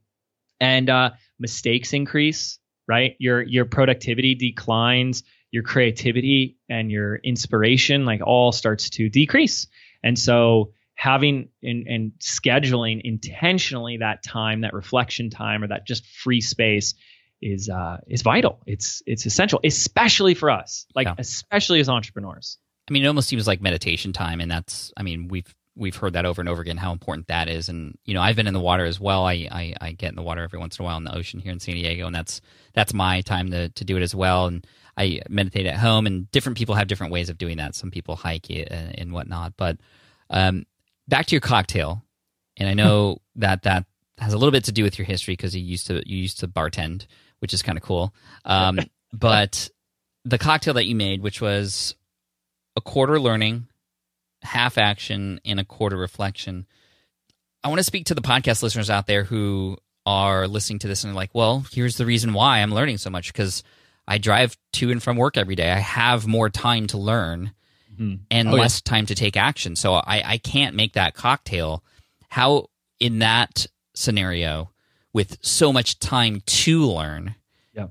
[0.59, 2.59] and uh, mistakes increase.
[2.89, 9.69] Right, your your productivity declines your creativity and your inspiration like all starts to decrease.
[10.03, 16.05] And so having and, and scheduling intentionally that time, that reflection time or that just
[16.07, 16.95] free space
[17.41, 18.61] is uh, is vital.
[18.67, 21.15] It's it's essential, especially for us, like yeah.
[21.19, 22.59] especially as entrepreneurs.
[22.89, 26.13] I mean, it almost seems like meditation time, and that's I mean we've we've heard
[26.13, 27.69] that over and over again how important that is.
[27.69, 29.25] And you know, I've been in the water as well.
[29.25, 31.41] I, I, I get in the water every once in a while in the ocean
[31.41, 32.41] here in San Diego, and that's
[32.75, 34.47] that's my time to to do it as well.
[34.47, 37.75] And I meditate at home, and different people have different ways of doing that.
[37.75, 39.55] Some people hike it and whatnot.
[39.57, 39.79] But
[40.29, 40.67] um,
[41.09, 42.03] back to your cocktail,
[42.57, 43.87] and I know that that
[44.19, 46.41] has a little bit to do with your history because you used to you used
[46.41, 47.07] to bartend,
[47.41, 48.15] which is kind of cool.
[48.45, 48.79] Um,
[49.13, 49.69] but
[50.25, 51.95] the cocktail that you made, which was
[52.77, 53.67] a quarter learning,
[54.43, 56.67] half action, and a quarter reflection.
[57.63, 59.77] I want to speak to the podcast listeners out there who
[60.07, 63.11] are listening to this and are like, well, here's the reason why I'm learning so
[63.11, 63.63] much because
[64.09, 65.71] I drive to and from work every day.
[65.71, 67.53] I have more time to learn
[67.93, 68.23] mm-hmm.
[68.31, 68.91] and oh, less yeah.
[68.91, 69.77] time to take action.
[69.77, 71.85] So I, I can't make that cocktail.
[72.29, 74.71] How, in that scenario,
[75.13, 77.35] with so much time to learn,
[77.75, 77.89] yeah.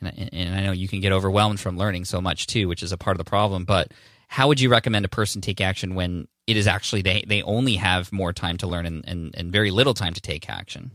[0.00, 2.92] and, and I know you can get overwhelmed from learning so much too, which is
[2.92, 3.92] a part of the problem, but
[4.28, 7.74] how would you recommend a person take action when it is actually they, they only
[7.74, 10.92] have more time to learn and, and, and very little time to take action?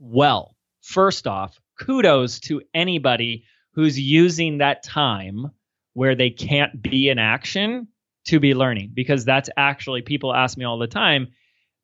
[0.00, 5.52] Well, first off, kudos to anybody who's using that time
[5.92, 7.88] where they can't be in action
[8.26, 11.28] to be learning because that's actually people ask me all the time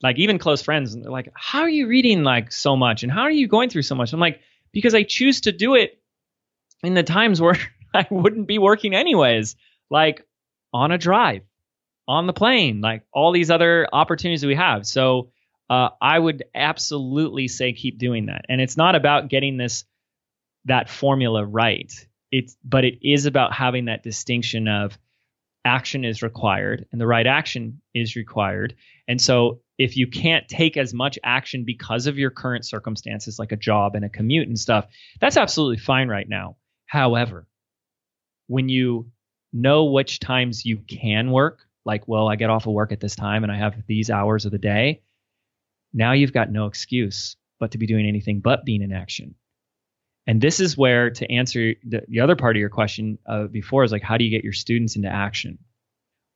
[0.02, 3.22] like even close friends they're like how are you reading like so much and how
[3.22, 4.40] are you going through so much i'm like
[4.72, 6.00] because i choose to do it
[6.82, 7.58] in the times where
[7.94, 9.56] i wouldn't be working anyways
[9.90, 10.26] like
[10.72, 11.42] on a drive,
[12.08, 14.86] on the plane, like all these other opportunities that we have.
[14.86, 15.30] So
[15.70, 18.46] uh, I would absolutely say keep doing that.
[18.48, 19.84] And it's not about getting this
[20.64, 21.92] that formula right.
[22.30, 24.98] It's but it is about having that distinction of
[25.64, 28.74] action is required and the right action is required.
[29.06, 33.52] And so if you can't take as much action because of your current circumstances like
[33.52, 34.86] a job and a commute and stuff,
[35.20, 36.56] that's absolutely fine right now.
[36.86, 37.46] However,
[38.46, 39.10] when you
[39.52, 41.60] know which times you can work.
[41.84, 44.44] Like, well, I get off of work at this time and I have these hours
[44.44, 45.02] of the day.
[45.92, 49.34] Now you've got no excuse but to be doing anything but being in action.
[50.26, 53.82] And this is where, to answer the, the other part of your question uh, before,
[53.84, 55.58] is like, how do you get your students into action?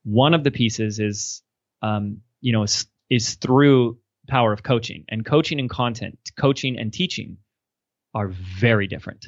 [0.03, 1.43] One of the pieces is,
[1.83, 2.65] um, you know,
[3.11, 7.39] is, through power of coaching and coaching and content, coaching and teaching
[8.15, 9.27] are very different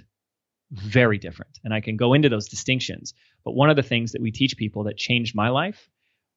[0.71, 1.59] very different.
[1.65, 3.15] And I can go into those distinctions.
[3.45, 5.89] But one of the things that we teach people that changed my life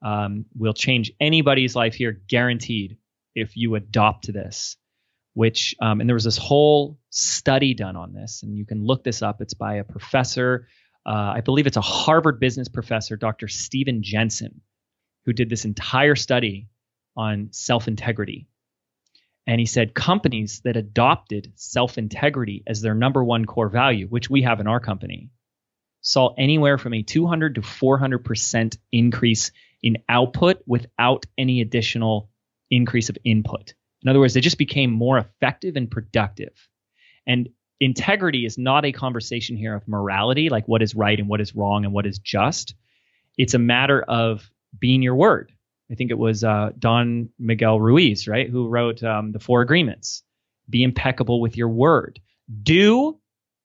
[0.03, 2.97] um, will change anybody's life here, guaranteed,
[3.35, 4.77] if you adopt this.
[5.33, 9.03] Which, um, and there was this whole study done on this, and you can look
[9.05, 9.41] this up.
[9.41, 10.67] It's by a professor,
[11.05, 13.47] uh, I believe it's a Harvard business professor, Dr.
[13.47, 14.59] Stephen Jensen,
[15.25, 16.67] who did this entire study
[17.21, 18.47] on self integrity
[19.47, 24.29] and he said companies that adopted self integrity as their number one core value, which
[24.29, 25.29] we have in our company,
[26.01, 32.29] saw anywhere from a 200 to 400% increase in output without any additional
[32.69, 33.73] increase of input.
[34.03, 36.53] In other words, they just became more effective and productive.
[37.27, 41.41] And integrity is not a conversation here of morality, like what is right and what
[41.41, 42.75] is wrong and what is just.
[43.37, 45.51] It's a matter of being your word.
[45.91, 50.23] I think it was uh, Don Miguel Ruiz, right, who wrote um, the Four Agreements.
[50.69, 52.21] Be impeccable with your word.
[52.63, 53.19] Do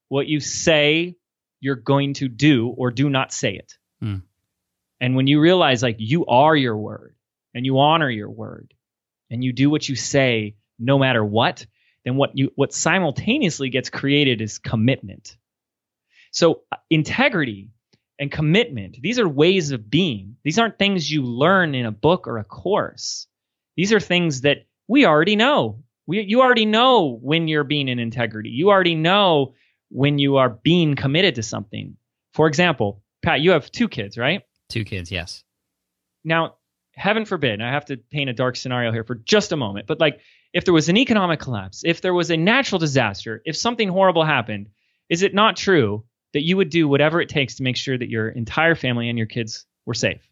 [0.09, 1.15] what you say
[1.61, 3.77] you're going to do, or do not say it.
[4.03, 4.23] Mm.
[4.99, 7.15] And when you realize, like, you are your word,
[7.53, 8.73] and you honor your word,
[9.31, 11.65] and you do what you say, no matter what,
[12.03, 15.37] then what you what simultaneously gets created is commitment.
[16.31, 17.71] So uh, integrity
[18.19, 18.97] and commitment.
[19.01, 20.37] These are ways of being.
[20.43, 23.27] These aren't things you learn in a book or a course.
[23.75, 25.83] These are things that we already know.
[26.07, 28.49] We, you already know when you're being in integrity.
[28.49, 29.53] You already know
[29.89, 31.97] when you are being committed to something.
[32.33, 34.43] For example, Pat, you have two kids, right?
[34.69, 35.43] Two kids, yes.
[36.23, 36.55] Now,
[36.93, 39.99] heaven forbid, I have to paint a dark scenario here for just a moment, but
[39.99, 40.19] like
[40.53, 44.23] if there was an economic collapse, if there was a natural disaster, if something horrible
[44.23, 44.69] happened,
[45.09, 46.03] is it not true
[46.33, 49.17] that you would do whatever it takes to make sure that your entire family and
[49.17, 50.27] your kids were safe.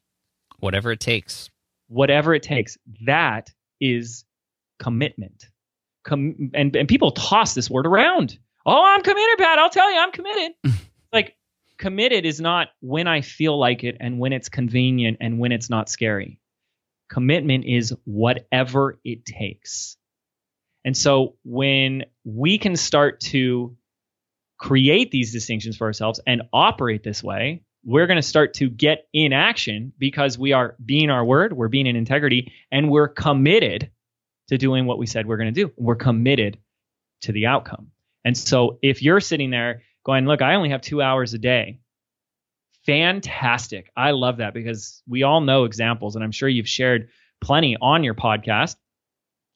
[0.59, 1.49] Whatever it takes.
[1.87, 2.77] Whatever it takes.
[3.05, 4.25] That is
[4.79, 5.45] commitment.
[6.03, 8.37] Com- and, and people toss this word around.
[8.65, 9.59] Oh, I'm committed, Pat.
[9.59, 10.51] I'll tell you, I'm committed.
[11.13, 11.35] like,
[11.77, 15.69] committed is not when I feel like it and when it's convenient and when it's
[15.69, 16.39] not scary.
[17.09, 19.97] Commitment is whatever it takes.
[20.83, 23.75] And so when we can start to
[24.57, 29.07] create these distinctions for ourselves and operate this way, we're going to start to get
[29.13, 33.91] in action because we are being our word, we're being in integrity, and we're committed
[34.47, 35.71] to doing what we said we're going to do.
[35.77, 36.57] We're committed
[37.21, 37.91] to the outcome.
[38.23, 41.79] And so if you're sitting there going, look, I only have two hours a day,
[42.85, 43.91] fantastic.
[43.95, 47.09] I love that because we all know examples, and I'm sure you've shared
[47.41, 48.75] plenty on your podcast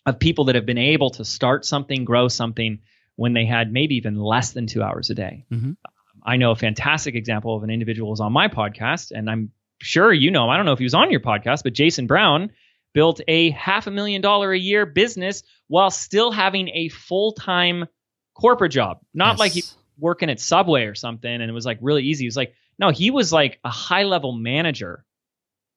[0.06, 2.80] of people that have been able to start something, grow something
[3.20, 5.46] when they had maybe even less than two hours a day.
[5.52, 5.76] Mhm.
[6.24, 9.52] I know a fantastic example of an individual who's on my podcast, and I'm
[9.82, 10.50] sure you know him.
[10.50, 12.52] I don't know if he was on your podcast, but Jason Brown
[12.94, 17.88] built a half a million dollar a year business while still having a full time
[18.36, 19.02] corporate job.
[19.14, 19.64] Not like he
[19.98, 22.24] working at Subway or something and it was like really easy.
[22.24, 25.04] It was like, no, he was like a high level manager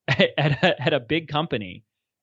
[0.07, 1.83] at, at, a, at a big company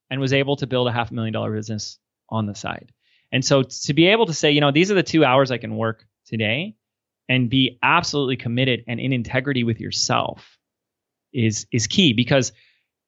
[0.09, 2.93] and was able to build a half a million dollar business on the side.
[3.31, 5.57] And so to be able to say, you know, these are the two hours I
[5.57, 6.75] can work today
[7.27, 10.57] and be absolutely committed and in integrity with yourself
[11.31, 12.51] is is key because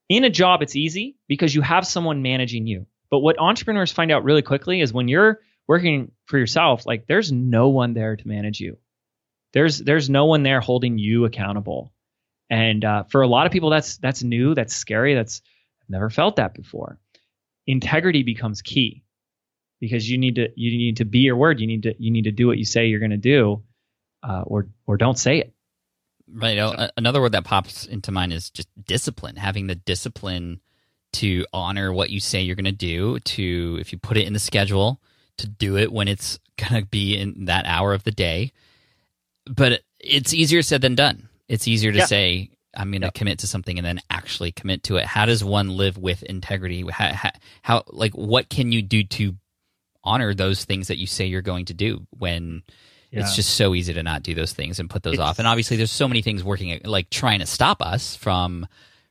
[0.10, 2.86] in a job it's easy because you have someone managing you.
[3.10, 7.31] But what entrepreneurs find out really quickly is when you're working for yourself, like there's
[7.31, 8.77] no one there to manage you.
[9.53, 11.91] There's there's no one there holding you accountable.
[12.49, 15.41] And uh, for a lot of people, that's that's new, that's scary, that's
[15.81, 16.99] I've never felt that before.
[17.65, 19.03] Integrity becomes key
[19.82, 21.60] because you need to you need to be your word.
[21.60, 23.62] You need to you need to do what you say you're going to do,
[24.24, 25.54] uh, or or don't say it.
[26.34, 26.58] Right.
[26.58, 29.36] A- Another word that pops into mind is just discipline.
[29.36, 30.62] Having the discipline
[31.13, 33.20] to honor what you say you're going to do.
[33.20, 35.02] To if you put it in the schedule,
[35.39, 38.54] to do it when it's going to be in that hour of the day.
[39.46, 41.28] But it's easier said than done.
[41.50, 42.06] It's easier to Yeah.
[42.06, 43.13] say I'm going to Yep.
[43.15, 45.06] commit to something and then actually commit to it.
[45.06, 46.86] How does one live with integrity?
[46.89, 47.32] How, how,
[47.63, 49.36] how like what can you do to
[50.03, 52.63] honor those things that you say you're going to do when
[53.13, 55.37] it's just so easy to not do those things and put those It's- off.
[55.39, 58.65] And obviously, there's so many things working, like trying to stop us from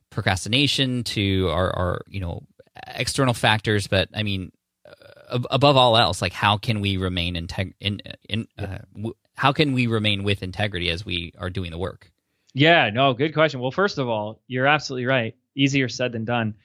[0.09, 2.43] procrastination to our, our you know,
[2.87, 3.87] external factors.
[3.87, 4.51] But I mean,
[4.85, 9.51] uh, above all else, like how can we remain integ- in, in uh, w- how
[9.53, 12.11] can we remain with integrity as we are doing the work?
[12.53, 13.59] Yeah, no, good question.
[13.61, 15.35] Well, first of all, you're absolutely right.
[15.55, 16.55] Easier said than done.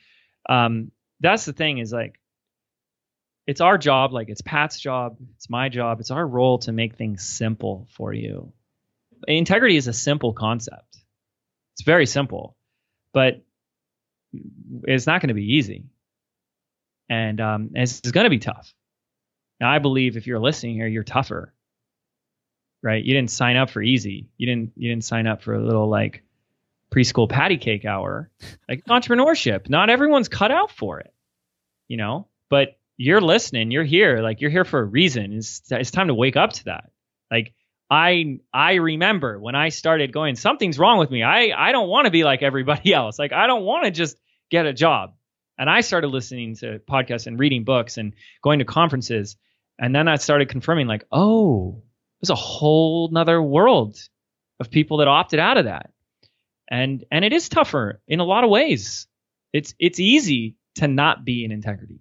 [0.48, 2.18] Um, that's the thing is like,
[3.46, 6.96] it's our job, like it's Pat's job, it's my job, it's our role to make
[6.96, 8.52] things simple for you.
[9.26, 10.96] Integrity is a simple concept.
[11.74, 12.56] It's very simple,
[13.12, 13.44] but
[14.84, 15.86] it's not going to be easy,
[17.08, 18.74] and um, it's, it's going to be tough.
[19.60, 21.54] Now, I believe if you're listening here, you're tougher
[22.86, 23.04] right?
[23.04, 24.28] You didn't sign up for easy.
[24.36, 26.22] You didn't you didn't sign up for a little like
[26.94, 28.30] preschool patty cake hour.
[28.68, 31.12] Like entrepreneurship, not everyone's cut out for it,
[31.88, 32.28] you know.
[32.48, 35.32] But you're listening, you're here, like you're here for a reason.
[35.32, 36.90] It's it's time to wake up to that.
[37.30, 37.54] Like
[37.90, 41.22] I I remember when I started going, something's wrong with me.
[41.22, 43.18] I I don't want to be like everybody else.
[43.18, 44.16] Like I don't want to just
[44.50, 45.14] get a job.
[45.58, 49.36] And I started listening to podcasts and reading books and going to conferences.
[49.78, 51.82] And then I started confirming, like, oh,
[52.20, 53.96] there's a whole nother world
[54.60, 55.90] of people that opted out of that.
[56.68, 59.06] And and it is tougher in a lot of ways.
[59.52, 62.00] It's it's easy to not be in integrity.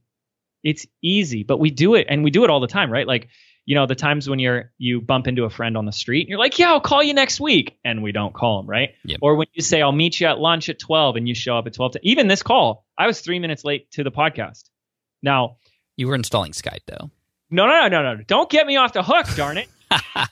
[0.65, 3.07] It's easy, but we do it and we do it all the time, right?
[3.07, 3.29] Like,
[3.65, 6.29] you know, the times when you're you bump into a friend on the street and
[6.29, 8.89] you're like, "Yeah, I'll call you next week." And we don't call them, right?
[9.05, 9.19] Yep.
[9.21, 11.65] Or when you say, "I'll meet you at lunch at 12" and you show up
[11.65, 11.93] at 12.
[11.93, 14.65] To, even this call, I was 3 minutes late to the podcast.
[15.23, 15.57] Now,
[15.97, 17.09] You were installing Skype though.
[17.49, 18.23] no, no, no, no, no.
[18.27, 19.67] Don't get me off the hook, darn it.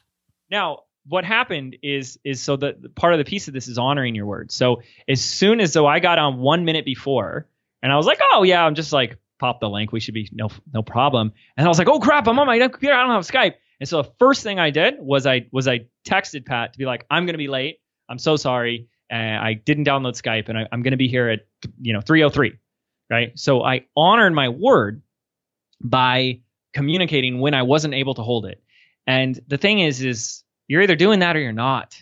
[0.51, 3.77] now, what happened is is so the, the part of the piece of this is
[3.77, 4.51] honoring your word.
[4.51, 7.47] So as soon as though I got on one minute before,
[7.81, 9.91] and I was like, oh yeah, I'm just like pop the link.
[9.91, 11.31] We should be no no problem.
[11.57, 12.95] And I was like, oh crap, I'm on my computer.
[12.95, 13.55] I don't have Skype.
[13.79, 16.85] And so the first thing I did was I was I texted Pat to be
[16.85, 17.79] like, I'm gonna be late.
[18.09, 18.87] I'm so sorry.
[19.09, 21.41] And I didn't download Skype, and I, I'm gonna be here at
[21.81, 22.57] you know 3:03.
[23.09, 23.37] Right.
[23.37, 25.01] So I honored my word
[25.81, 26.39] by
[26.73, 28.63] communicating when I wasn't able to hold it.
[29.05, 32.01] And the thing is, is you're either doing that or you're not.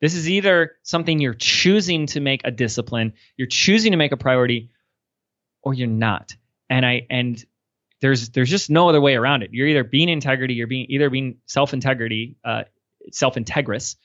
[0.00, 4.16] This is either something you're choosing to make a discipline, you're choosing to make a
[4.16, 4.70] priority,
[5.62, 6.34] or you're not.
[6.70, 7.44] And I and
[8.00, 9.50] there's there's just no other way around it.
[9.52, 12.62] You're either being integrity, you're being either being self integrity, uh,
[13.12, 13.96] self integrous,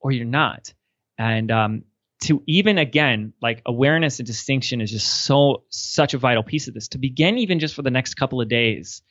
[0.00, 0.74] or you're not.
[1.16, 1.84] And um,
[2.24, 6.74] to even again like awareness and distinction is just so such a vital piece of
[6.74, 6.88] this.
[6.88, 9.02] To begin even just for the next couple of days,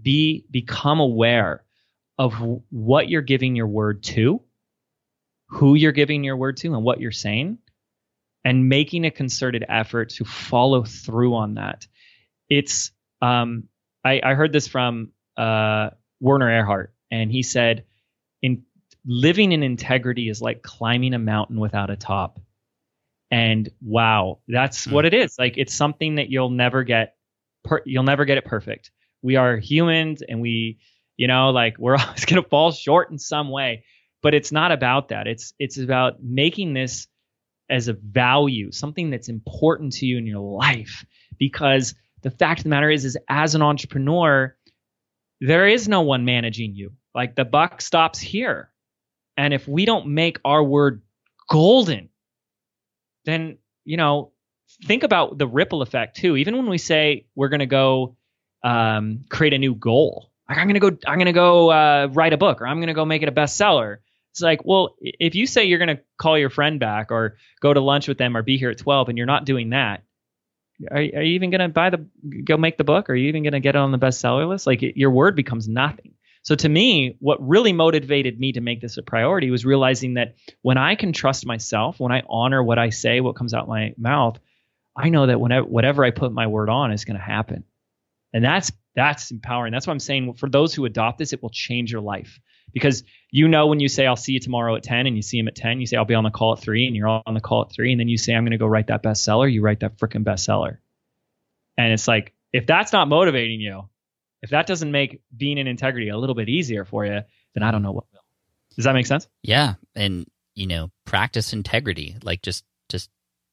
[0.00, 1.64] be become aware
[2.18, 2.34] of
[2.70, 4.40] what you're giving your word to,
[5.48, 7.58] who you're giving your word to, and what you're saying,
[8.44, 11.86] and making a concerted effort to follow through on that.
[12.48, 13.64] It's um,
[14.04, 15.90] I, I heard this from uh,
[16.20, 17.84] Werner Erhard, and he said,
[18.42, 18.64] "In
[19.06, 22.40] living in integrity is like climbing a mountain without a top."
[23.30, 24.92] And wow, that's Hmm.
[24.92, 25.36] what it is.
[25.38, 27.16] Like it's something that you'll never get.
[27.64, 28.90] Per- you'll never get it perfect.
[29.22, 30.78] We are humans, and we
[31.16, 33.84] you know like we're always going to fall short in some way
[34.20, 37.06] but it's not about that it's it's about making this
[37.70, 41.04] as a value, something that's important to you in your life.
[41.38, 44.56] Because the fact of the matter is, is as an entrepreneur,
[45.40, 46.92] there is no one managing you.
[47.14, 48.70] Like the buck stops here.
[49.36, 51.02] And if we don't make our word
[51.50, 52.08] golden,
[53.26, 54.32] then, you know,
[54.86, 56.36] think about the ripple effect too.
[56.36, 58.16] Even when we say we're going to go
[58.64, 62.08] um, create a new goal, like I'm going to go, I'm going to go uh,
[62.10, 63.98] write a book or I'm going to go make it a bestseller.
[64.32, 67.72] It's like, well, if you say you're going to call your friend back or go
[67.72, 70.04] to lunch with them or be here at 12 and you're not doing that,
[70.90, 72.06] are, are you even going to buy the,
[72.44, 73.10] go make the book?
[73.10, 74.66] Are you even going to get it on the bestseller list?
[74.66, 76.14] Like your word becomes nothing.
[76.42, 80.34] So to me, what really motivated me to make this a priority was realizing that
[80.60, 83.94] when I can trust myself, when I honor what I say, what comes out my
[83.96, 84.38] mouth,
[84.94, 87.64] I know that whenever whatever I put my word on is going to happen.
[88.34, 89.72] And that's that's empowering.
[89.72, 90.34] That's what I'm saying.
[90.34, 92.38] For those who adopt this, it will change your life
[92.72, 95.38] because you know when you say I'll see you tomorrow at 10 and you see
[95.38, 97.34] him at 10, you say I'll be on the call at 3 and you're on
[97.34, 99.50] the call at 3 and then you say I'm going to go write that bestseller,
[99.50, 100.78] you write that freaking bestseller.
[101.78, 103.88] And it's like if that's not motivating you,
[104.42, 107.20] if that doesn't make being in integrity a little bit easier for you,
[107.54, 108.24] then I don't know what will.
[108.76, 109.28] Does that make sense?
[109.42, 112.16] Yeah, and you know, practice integrity.
[112.22, 113.10] Like just just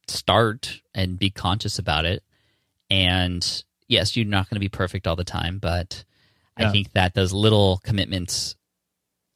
[0.07, 2.23] start and be conscious about it.
[2.89, 6.03] And yes, you're not going to be perfect all the time, but
[6.57, 6.69] yeah.
[6.69, 8.55] I think that those little commitments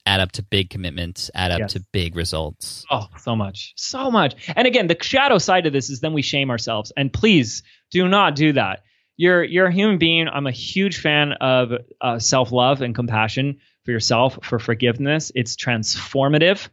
[0.06, 1.74] add up to big commitments, add up yes.
[1.74, 2.86] to big results.
[2.90, 3.74] Oh, so much.
[3.76, 4.36] So much.
[4.56, 6.94] And again, the shadow side of this is then we shame ourselves.
[6.96, 8.84] And please do not do that.
[9.18, 10.28] You're you're a human being.
[10.28, 15.32] I'm a huge fan of uh, self-love and compassion for yourself, for forgiveness.
[15.34, 16.68] It's transformative.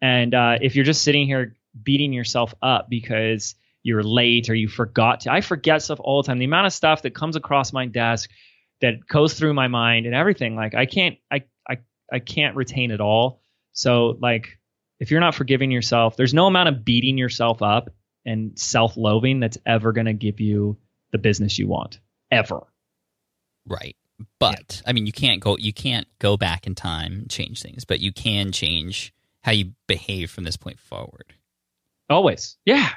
[0.00, 4.68] And uh, if you're just sitting here beating yourself up because you're late or you
[4.68, 6.38] forgot to, I forget stuff all the time.
[6.38, 8.30] The amount of stuff that comes across my desk
[8.80, 11.78] that goes through my mind and everything, like I can't, I I
[12.12, 13.40] I can't retain it all.
[13.72, 14.58] So like
[15.00, 17.90] if you're not forgiving yourself, there's no amount of beating yourself up
[18.24, 20.76] and self-loathing that's ever going to give you
[21.10, 21.98] the business you want
[22.30, 22.60] ever.
[23.66, 23.96] Right.
[24.38, 24.90] But yeah.
[24.90, 28.00] I mean you can't go you can't go back in time and change things, but
[28.00, 29.12] you can change
[29.42, 31.34] how you behave from this point forward.
[32.08, 32.56] Always.
[32.64, 32.88] Yeah.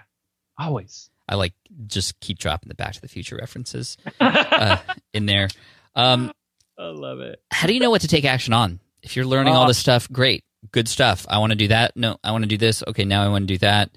[0.58, 1.10] Always.
[1.28, 1.53] I like
[1.88, 4.78] just keep dropping the Back to the Future references uh,
[5.14, 5.49] in there.
[5.95, 6.32] Um,
[6.78, 7.41] I love it.
[7.51, 8.80] How do you know what to take action on?
[9.01, 11.26] If you're learning all this stuff, great, good stuff.
[11.30, 11.95] I want to do that.
[11.95, 12.84] No, I want to do this.
[12.88, 13.91] Okay, now I want to do that.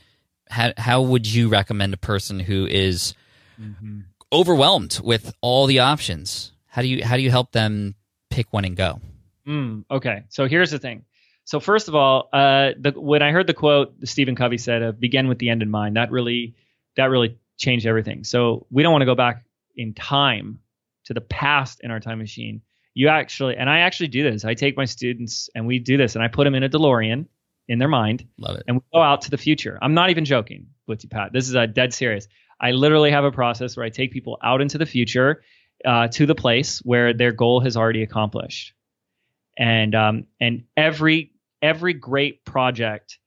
[0.50, 3.14] How how would you recommend a person who is
[3.61, 4.00] mm-hmm.
[4.32, 6.52] overwhelmed with all the options?
[6.66, 7.94] How do you how do you help them
[8.30, 9.00] pick one and go?
[9.46, 11.04] Mm, okay, so here's the thing.
[11.49, 14.92] So first of all, uh, the, when I heard the quote Stephen Covey said, uh,
[14.92, 16.55] "Begin with the end in mind," that really
[16.96, 18.24] that really changed everything.
[18.24, 19.44] So we don't want to go back
[19.74, 20.59] in time
[21.05, 22.61] to the past in our time machine
[22.99, 24.44] you actually, and I actually do this.
[24.44, 27.26] I take my students and we do this, and I put them in a DeLorean
[27.68, 28.26] in their mind.
[28.38, 28.64] Love it.
[28.66, 29.78] And we go out to the future.
[29.80, 31.32] I'm not even joking, Blitzy Pat.
[31.32, 32.26] This is a dead serious.
[32.61, 35.44] I literally have a process where I take people out into the future
[35.84, 38.74] uh, to the place where their goal has already accomplished.
[39.57, 41.30] And um, and every
[41.62, 43.18] every great project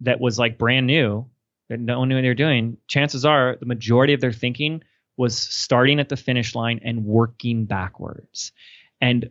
[0.00, 1.26] that was like brand new
[1.68, 4.82] that no one knew what they were doing, chances are the majority of their thinking
[5.16, 8.52] was starting at the finish line and working backwards.
[9.00, 9.30] And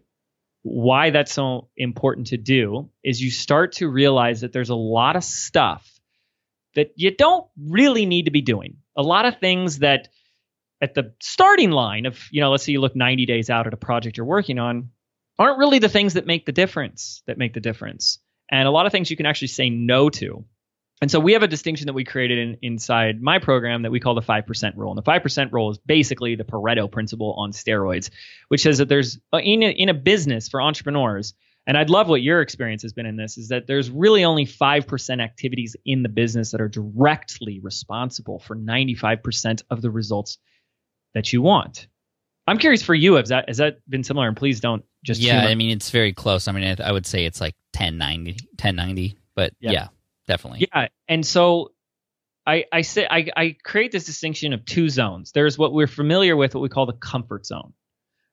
[0.63, 5.15] why that's so important to do is you start to realize that there's a lot
[5.15, 5.89] of stuff
[6.75, 8.77] that you don't really need to be doing.
[8.95, 10.09] A lot of things that
[10.81, 13.73] at the starting line of, you know, let's say you look 90 days out at
[13.73, 14.89] a project you're working on,
[15.39, 18.19] aren't really the things that make the difference, that make the difference.
[18.49, 20.45] And a lot of things you can actually say no to
[21.01, 23.99] and so we have a distinction that we created in, inside my program that we
[23.99, 24.91] call the 5% rule.
[24.91, 28.09] And the 5% rule is basically the Pareto principle on steroids,
[28.47, 31.35] which says that there's uh, in a, in a business for entrepreneurs,
[31.67, 34.45] and I'd love what your experience has been in this, is that there's really only
[34.45, 40.39] 5% activities in the business that are directly responsible for 95% of the results
[41.13, 41.87] that you want.
[42.47, 44.29] I'm curious for you, has that has that been similar?
[44.29, 45.33] And please don't just yeah.
[45.33, 45.49] Humor.
[45.49, 46.47] I mean, it's very close.
[46.47, 49.71] I mean, I, I would say it's like 1090, 1090, but yeah.
[49.71, 49.87] yeah
[50.27, 50.67] definitely.
[50.73, 51.71] Yeah, and so
[52.45, 55.31] I I say I, I create this distinction of two zones.
[55.31, 57.73] There's what we're familiar with, what we call the comfort zone,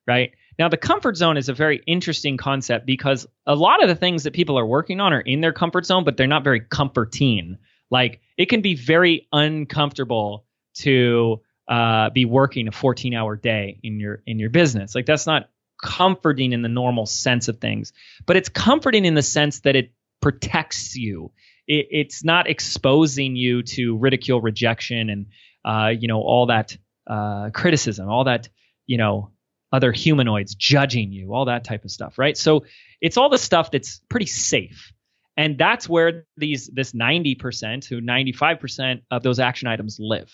[0.06, 0.32] right?
[0.58, 4.22] Now, the comfort zone is a very interesting concept because a lot of the things
[4.22, 7.58] that people are working on are in their comfort zone, but they're not very comforting.
[7.90, 10.46] Like it can be very uncomfortable
[10.78, 14.94] to uh, be working a 14 hour day in your in your business.
[14.94, 15.48] Like that's not
[15.84, 17.92] comforting in the normal sense of things,
[18.26, 21.30] but it's comforting in the sense that it protects you
[21.66, 25.26] it, it's not exposing you to ridicule, rejection, and
[25.64, 26.76] uh, you know all that
[27.06, 28.48] uh, criticism, all that
[28.86, 29.30] you know
[29.72, 32.36] other humanoids judging you, all that type of stuff, right?
[32.36, 32.64] So
[33.00, 34.92] it's all the stuff that's pretty safe.
[35.36, 40.30] And that's where these this 90% to 95% of those action items live.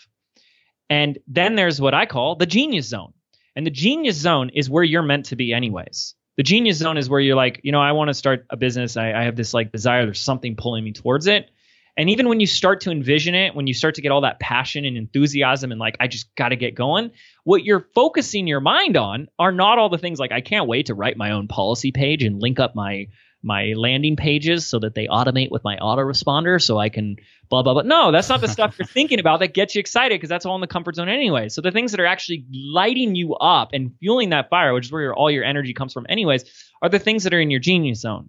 [0.91, 3.15] And then there's what I call the genius zone.
[3.57, 6.15] And the genius zone is where you're meant to be anyways.
[6.37, 8.97] The genius zone is where you're like, you know, I want to start a business.
[8.97, 10.05] I, I have this like desire.
[10.05, 11.51] There's something pulling me towards it.
[11.97, 14.41] And even when you start to envision it, when you start to get all that
[14.41, 17.11] passion and enthusiasm and like, I just got to get going,
[17.45, 20.87] what you're focusing your mind on are not all the things like, I can't wait
[20.87, 23.09] to write my own policy page and link up my
[23.43, 27.17] my landing pages so that they automate with my autoresponder so I can
[27.49, 27.83] blah blah blah.
[27.83, 30.55] No, that's not the stuff you're thinking about that gets you excited because that's all
[30.55, 31.49] in the comfort zone anyway.
[31.49, 34.93] So the things that are actually lighting you up and fueling that fire, which is
[34.93, 36.45] where your, all your energy comes from anyways,
[36.83, 38.29] are the things that are in your genius zone.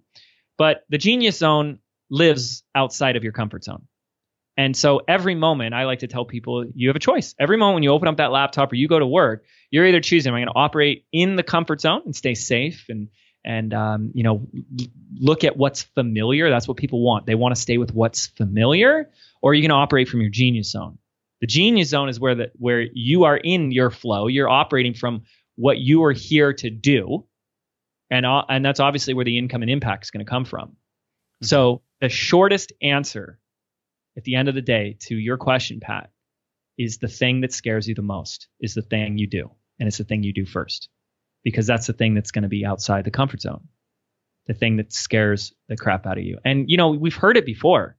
[0.57, 3.87] But the genius zone lives outside of your comfort zone.
[4.57, 7.33] And so every moment, I like to tell people you have a choice.
[7.39, 10.01] Every moment when you open up that laptop or you go to work, you're either
[10.01, 13.07] choosing, am I going to operate in the comfort zone and stay safe and
[13.43, 14.47] and um, you know
[15.19, 16.49] look at what's familiar.
[16.49, 17.25] That's what people want.
[17.25, 19.09] They want to stay with what's familiar
[19.41, 20.97] or you can operate from your genius zone.
[21.41, 24.27] The genius zone is where the where you are in your flow.
[24.27, 25.23] You're operating from
[25.55, 27.25] what you are here to do.
[28.09, 30.69] And uh, and that's obviously where the income and impact is going to come from.
[30.69, 31.45] Mm-hmm.
[31.47, 33.39] so the shortest answer
[34.17, 36.11] at the end of the day to your question pat
[36.77, 39.51] is the thing that scares you the most is the thing you do.
[39.79, 40.89] And it's the thing you do first
[41.43, 43.67] because that's the thing that's going to be outside the comfort zone,
[44.47, 46.37] the thing that scares the crap out of you.
[46.45, 47.97] And, you know, we've heard it before.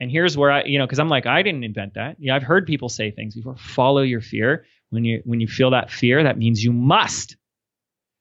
[0.00, 2.16] And here's where I, you know, because I'm like, I didn't invent that.
[2.18, 3.56] Yeah, I've heard people say things before.
[3.56, 4.64] Follow your fear.
[4.88, 7.36] When you when you feel that fear, that means you must.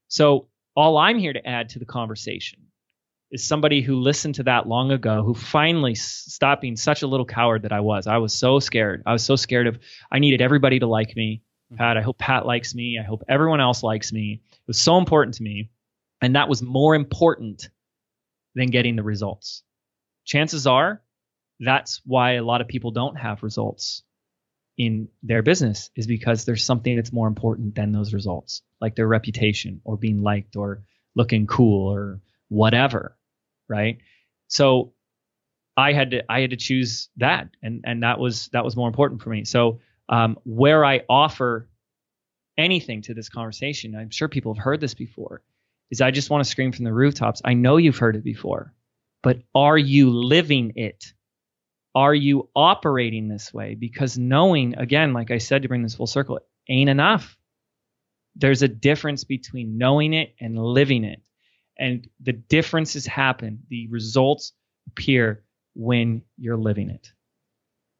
[0.09, 2.59] So all I'm here to add to the conversation
[3.31, 7.25] is somebody who listened to that long ago, who finally stopped being such a little
[7.25, 8.07] coward that I was.
[8.07, 9.03] I was so scared.
[9.05, 9.79] I was so scared of.
[10.11, 11.43] I needed everybody to like me.
[11.71, 11.77] Mm-hmm.
[11.77, 12.99] Pat, I hope Pat likes me.
[12.99, 15.69] I hope everyone else likes me It was so important to me.
[16.21, 17.69] And that was more important
[18.55, 19.63] than getting the results.
[20.25, 21.01] Chances are
[21.59, 24.03] that's why a lot of people don't have results
[24.77, 29.07] in their business is because there's something that's more important than those results, like their
[29.07, 30.83] reputation or being liked or
[31.15, 33.17] looking cool or whatever,
[33.67, 33.97] right?
[34.47, 34.93] So
[35.75, 38.87] I had to I had to choose that, and and that was that was more
[38.87, 39.43] important for me.
[39.43, 39.79] So
[40.09, 41.69] um, where I offer
[42.57, 45.41] anything to this conversation, I'm sure people have heard this before,
[45.91, 47.41] is I just want to scream from the rooftops.
[47.45, 48.73] I know you've heard it before,
[49.23, 51.13] but are you living it?
[51.95, 53.75] Are you operating this way?
[53.75, 57.37] Because knowing, again, like I said to bring this full circle, ain't enough.
[58.35, 61.21] There's a difference between knowing it and living it.
[61.77, 64.53] And the differences happen, the results
[64.87, 65.43] appear
[65.75, 67.11] when you're living it.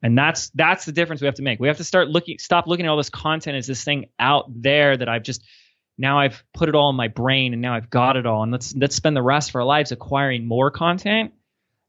[0.02, 1.60] And that's that's the difference we have to make.
[1.60, 4.46] We have to start looking stop looking at all this content as this thing out
[4.48, 5.44] there that I've just
[5.98, 8.50] now I've put it all in my brain and now I've got it all and
[8.50, 11.32] let's let's spend the rest of our lives acquiring more content.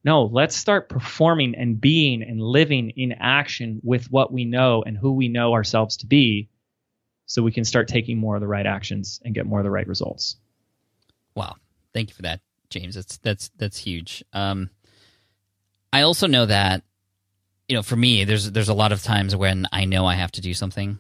[0.04, 4.98] No, let's start performing and being and living in action with what we know and
[4.98, 6.50] who we know ourselves to be
[7.28, 9.72] so we can start taking more of the right actions and get more of the
[9.72, 10.38] right results.
[11.36, 11.56] Wow.
[11.94, 12.96] Thank you for that, James.
[12.96, 14.22] That's that's that's huge.
[14.34, 14.70] Um
[15.94, 16.84] I also know that
[17.72, 20.34] you know, for me, there's there's a lot of times when I know I have
[20.34, 21.00] to do something,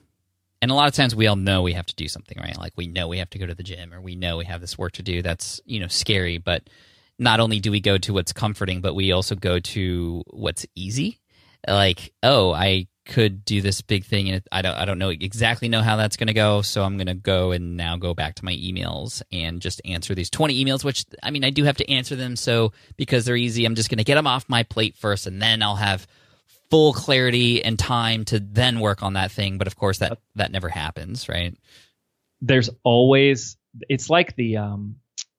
[0.62, 2.58] and a lot of times we all know we have to do something, right?
[2.58, 4.62] Like we know we have to go to the gym, or we know we have
[4.62, 5.22] this work to do.
[5.22, 6.70] That's you know scary, but
[7.20, 11.20] not only do we go to what's comforting, but we also go to what's easy.
[11.68, 15.68] Like, oh, I could do this big thing, and I don't I don't know exactly
[15.68, 18.36] know how that's going to go, so I'm going to go and now go back
[18.36, 20.86] to my emails and just answer these 20 emails.
[20.86, 23.90] Which I mean, I do have to answer them, so because they're easy, I'm just
[23.90, 26.08] going to get them off my plate first, and then I'll have
[26.72, 30.52] full clarity and time to then work on that thing but of course that that
[30.52, 31.56] never happens right
[32.42, 33.58] there's always
[33.90, 34.96] it's like the um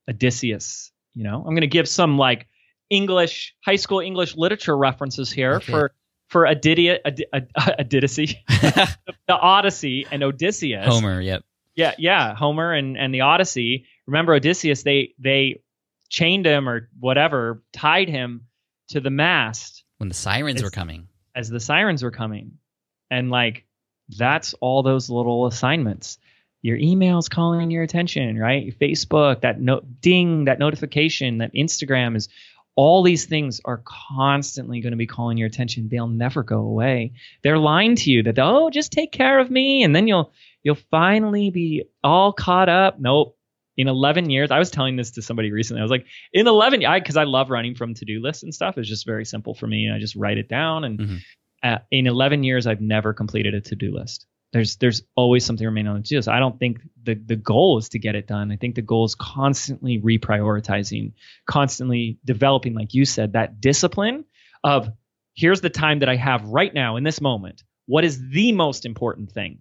[0.08, 2.46] odysseus you know i'm going to give some like
[2.90, 5.72] english high school english literature references here okay.
[5.72, 5.94] for
[6.28, 7.20] for Adidia, Ad,
[9.28, 10.86] the Odyssey and Odysseus.
[10.86, 11.44] Homer, yep.
[11.74, 13.84] Yeah, yeah, Homer and and the Odyssey.
[14.06, 14.82] Remember Odysseus?
[14.82, 15.60] They they
[16.08, 18.46] chained him or whatever, tied him
[18.88, 22.58] to the mast when the sirens it's, were coming as the sirens were coming.
[23.10, 23.64] And like
[24.16, 26.18] that's all those little assignments.
[26.62, 28.78] Your emails calling your attention, right?
[28.78, 32.28] Facebook, that no ding, that notification, that Instagram is
[32.74, 35.88] all these things are constantly going to be calling your attention.
[35.88, 37.12] They'll never go away.
[37.42, 40.78] They're lying to you that oh, just take care of me, and then you'll you'll
[40.90, 43.00] finally be all caught up.
[43.00, 43.36] Nope.
[43.82, 45.80] In 11 years, I was telling this to somebody recently.
[45.80, 48.54] I was like, in 11, I because I love running from to do lists and
[48.54, 48.78] stuff.
[48.78, 49.90] It's just very simple for me.
[49.92, 51.16] I just write it down, and mm-hmm.
[51.64, 54.24] uh, in 11 years, I've never completed a to do list.
[54.52, 56.28] there's there's always something remaining on the to-do list.
[56.28, 58.52] I don't think the the goal is to get it done.
[58.52, 61.14] I think the goal is constantly reprioritizing,
[61.44, 64.24] constantly developing, like you said, that discipline
[64.62, 64.90] of
[65.34, 67.64] here's the time that I have right now in this moment.
[67.86, 69.58] What is the most important thing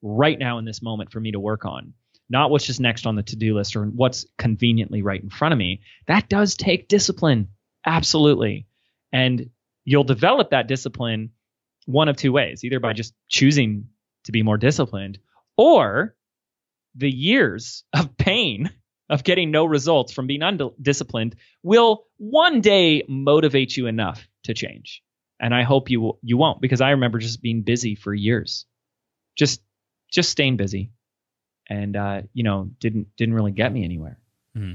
[0.00, 1.92] right now in this moment for me to work on?
[2.30, 5.58] Not what's just next on the to-do list or what's conveniently right in front of
[5.58, 5.80] me.
[6.06, 7.48] That does take discipline.
[7.86, 8.66] Absolutely.
[9.12, 9.50] And
[9.84, 11.30] you'll develop that discipline
[11.86, 13.88] one of two ways, either by just choosing
[14.24, 15.18] to be more disciplined
[15.56, 16.14] or
[16.94, 18.70] the years of pain
[19.08, 25.02] of getting no results from being undisciplined will one day motivate you enough to change.
[25.40, 28.66] And I hope you you won't because I remember just being busy for years.
[29.36, 29.62] Just
[30.10, 30.90] just staying busy
[31.68, 34.18] and uh, you know, didn't didn't really get me anywhere.
[34.56, 34.74] Mm-hmm.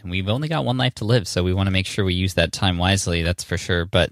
[0.00, 2.14] And we've only got one life to live, so we want to make sure we
[2.14, 3.84] use that time wisely, that's for sure.
[3.84, 4.10] But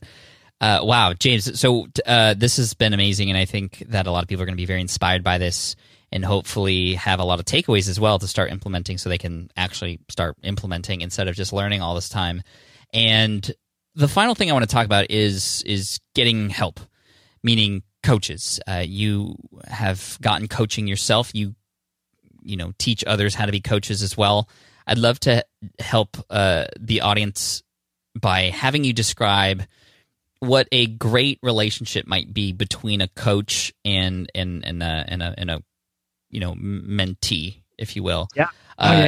[0.61, 1.59] uh, wow, James.
[1.59, 4.47] So uh, this has been amazing, and I think that a lot of people are
[4.47, 5.75] going to be very inspired by this,
[6.13, 9.51] and hopefully have a lot of takeaways as well to start implementing, so they can
[9.57, 12.43] actually start implementing instead of just learning all this time.
[12.93, 13.51] And
[13.95, 16.79] the final thing I want to talk about is is getting help,
[17.43, 18.61] meaning coaches.
[18.69, 19.37] Uh, you
[19.67, 21.35] have gotten coaching yourself.
[21.35, 21.55] You
[22.43, 24.49] you know teach others how to be coaches as well.
[24.87, 25.45] I'd love to
[25.79, 27.63] help uh, the audience
[28.19, 29.65] by having you describe
[30.41, 35.35] what a great relationship might be between a coach and and and a and a,
[35.39, 35.63] and a
[36.31, 38.29] you know mentee, if you will.
[38.35, 38.49] Yeah.
[38.79, 39.07] Oh, uh, yeah,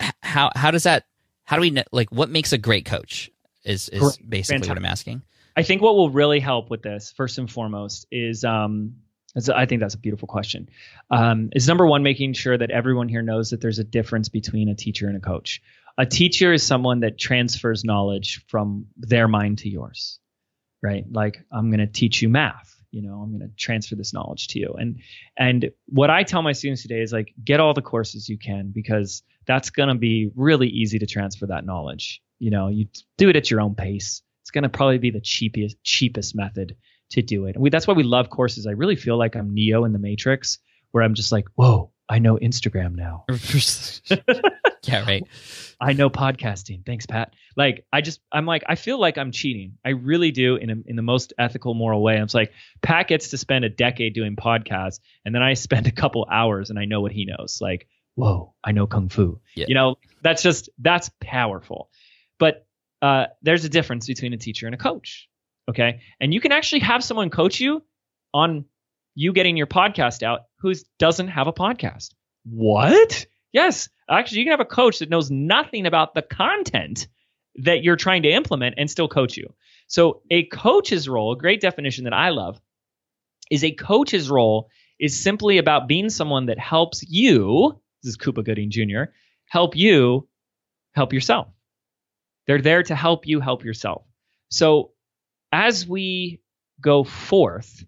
[0.00, 0.10] yeah.
[0.22, 1.04] How how does that?
[1.44, 2.10] How do we like?
[2.10, 3.30] What makes a great coach?
[3.64, 4.68] Is is basically Fantastic.
[4.70, 5.22] what I'm asking.
[5.56, 8.94] I think what will really help with this, first and foremost, is um,
[9.54, 10.68] I think that's a beautiful question.
[11.10, 14.68] Um, is number one making sure that everyone here knows that there's a difference between
[14.68, 15.62] a teacher and a coach.
[15.98, 20.20] A teacher is someone that transfers knowledge from their mind to yours
[20.82, 21.04] right?
[21.10, 22.76] Like I'm going to teach you math.
[22.90, 24.74] You know, I'm going to transfer this knowledge to you.
[24.76, 25.00] And
[25.36, 28.72] and what I tell my students today is like get all the courses you can
[28.74, 32.20] because that's going to be really easy to transfer that knowledge.
[32.40, 34.22] You know, you do it at your own pace.
[34.42, 36.76] It's going to probably be the cheapest cheapest method
[37.10, 37.54] to do it.
[37.56, 38.66] And we, that's why we love courses.
[38.66, 40.58] I really feel like I'm Neo in the Matrix,
[40.92, 43.24] where I'm just like, whoa, I know Instagram now.
[44.84, 45.24] yeah, right.
[45.80, 46.84] I know podcasting.
[46.84, 47.34] Thanks, Pat.
[47.56, 49.78] Like, I just, I'm like, I feel like I'm cheating.
[49.84, 52.16] I really do in a, in the most ethical, moral way.
[52.16, 52.52] I'm like,
[52.82, 56.70] Pat gets to spend a decade doing podcasts, and then I spend a couple hours
[56.70, 57.58] and I know what he knows.
[57.60, 59.40] Like, whoa, I know kung fu.
[59.54, 59.66] Yeah.
[59.68, 61.90] You know, that's just that's powerful.
[62.38, 62.66] But
[63.02, 65.29] uh, there's a difference between a teacher and a coach.
[65.70, 67.82] Okay, and you can actually have someone coach you
[68.34, 68.64] on
[69.14, 72.10] you getting your podcast out who doesn't have a podcast.
[72.44, 73.26] What?
[73.52, 77.08] Yes, actually, you can have a coach that knows nothing about the content
[77.56, 79.54] that you're trying to implement and still coach you.
[79.86, 82.60] So, a coach's role, a great definition that I love,
[83.50, 84.68] is a coach's role
[84.98, 87.80] is simply about being someone that helps you.
[88.02, 89.04] This is Cuba Gooding Jr.
[89.46, 90.28] Help you
[90.92, 91.48] help yourself.
[92.46, 94.02] They're there to help you help yourself.
[94.50, 94.92] So,
[95.52, 96.40] as we
[96.80, 97.84] go forth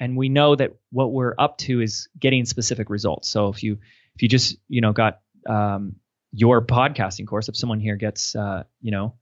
[0.00, 3.28] and we know that what we're up to is getting specific results.
[3.28, 3.78] So if you
[4.14, 5.96] if you just you know got um,
[6.32, 9.14] your podcasting course, if someone here gets uh, you know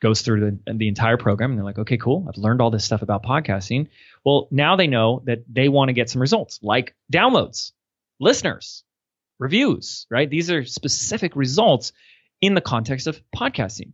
[0.00, 2.84] goes through the, the entire program and they're like, okay, cool, I've learned all this
[2.84, 3.88] stuff about podcasting.
[4.24, 7.72] Well, now they know that they want to get some results like downloads,
[8.20, 8.84] listeners,
[9.40, 10.30] reviews, right?
[10.30, 11.92] These are specific results
[12.40, 13.92] in the context of podcasting.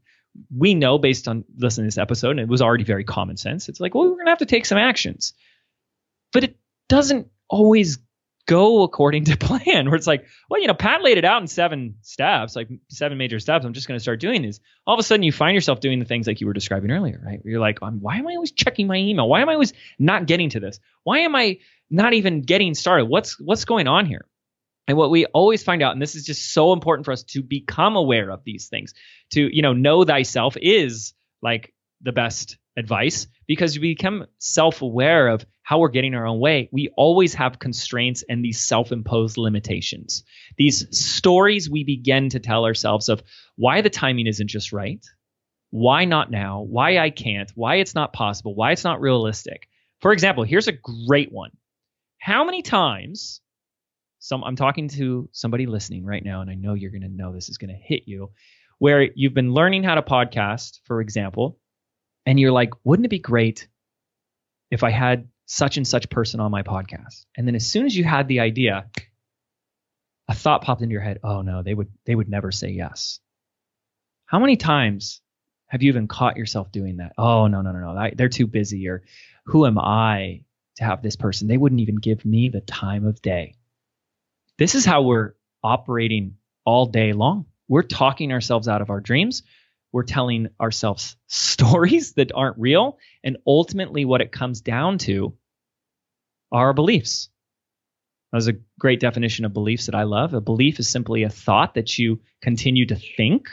[0.57, 3.69] We know based on listening to this episode, and it was already very common sense.
[3.69, 5.35] It's like, well, we're gonna have to take some actions.
[6.33, 6.57] But it
[6.89, 7.99] doesn't always
[8.47, 11.49] go according to plan where it's like well you know pat laid it out in
[11.49, 14.61] seven steps like seven major steps i'm just going to start doing this.
[14.87, 17.21] all of a sudden you find yourself doing the things like you were describing earlier
[17.25, 17.41] right?
[17.45, 19.29] You're like um, why am i always checking my email?
[19.29, 20.79] Why am i always not getting to this?
[21.05, 21.59] Why am i
[21.91, 23.07] not even getting started?
[23.07, 24.27] What's what's going on here
[24.87, 27.43] and what we always find out and this is just so important for us to
[27.43, 28.95] become aware of these things
[29.31, 31.73] to you know know thyself is like
[32.03, 36.91] the best advice because we become self-aware of how we're getting our own way, we
[36.97, 40.23] always have constraints and these self imposed limitations.
[40.59, 43.23] These stories we begin to tell ourselves of
[43.57, 45.05] why the timing isn't just right,
[45.71, 49.69] why not now, why I can't, why it's not possible, why it's not realistic.
[50.01, 50.73] For example, here's a
[51.07, 51.51] great one.
[52.19, 53.41] How many times
[54.25, 57.33] some I'm talking to somebody listening right now and I know you're going to know
[57.33, 58.31] this is going to hit you
[58.79, 61.59] where you've been learning how to podcast, for example,
[62.25, 63.69] and you're like, wouldn't it be great
[64.71, 67.27] if I had such and such person on my podcast.
[67.37, 68.87] And then as soon as you had the idea,
[70.29, 73.21] a thought popped into your head, oh no, they would they would never say yes.
[74.27, 75.21] How many times
[75.69, 77.13] have you even caught yourself doing that?
[77.19, 78.11] Oh no, no, no, no.
[78.17, 79.03] they're too busy or
[79.45, 80.45] who am I
[80.77, 81.47] to have this person.
[81.47, 83.57] They wouldn't even give me the time of day.
[84.59, 87.47] This is how we're operating all day long.
[87.69, 89.43] We're talking ourselves out of our dreams.
[89.93, 92.99] We're telling ourselves stories that aren't real.
[93.23, 95.37] And ultimately, what it comes down to
[96.53, 97.29] are our beliefs.
[98.33, 100.35] That's a great definition of beliefs that I love.
[100.35, 103.49] A belief is simply a thought that you continue to think.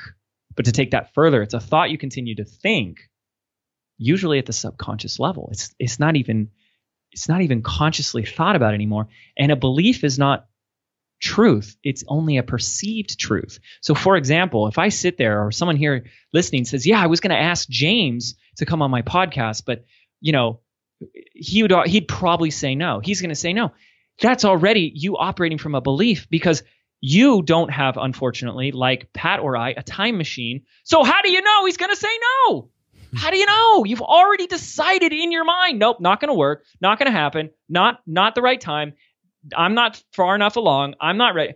[0.56, 3.10] But to take that further, it's a thought you continue to think,
[3.98, 5.50] usually at the subconscious level.
[5.52, 6.50] It's it's not even
[7.12, 9.08] it's not even consciously thought about anymore.
[9.38, 10.48] And a belief is not
[11.22, 11.78] truth.
[11.84, 13.60] It's only a perceived truth.
[13.82, 17.20] So, for example, if I sit there or someone here listening says, "Yeah, I was
[17.20, 19.86] going to ask James to come on my podcast, but
[20.20, 20.60] you know,
[21.34, 23.00] he would he'd probably say no.
[23.00, 23.72] He's going to say no."
[24.20, 26.64] That's already you operating from a belief because
[27.00, 30.64] you don't have, unfortunately, like Pat or I, a time machine.
[30.84, 32.70] So how do you know he's going to say no?
[33.16, 33.84] How do you know?
[33.84, 37.50] You've already decided in your mind, nope, not going to work, not going to happen,
[37.68, 38.94] not not the right time.
[39.56, 40.96] I'm not far enough along.
[41.02, 41.54] I'm not ready.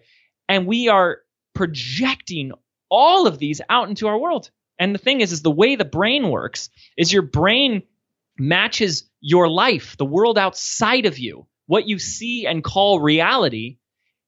[0.47, 1.19] And we are
[1.53, 2.51] projecting
[2.89, 4.51] all of these out into our world.
[4.77, 7.83] And the thing is, is the way the brain works is your brain
[8.37, 13.77] matches your life, the world outside of you, what you see and call reality.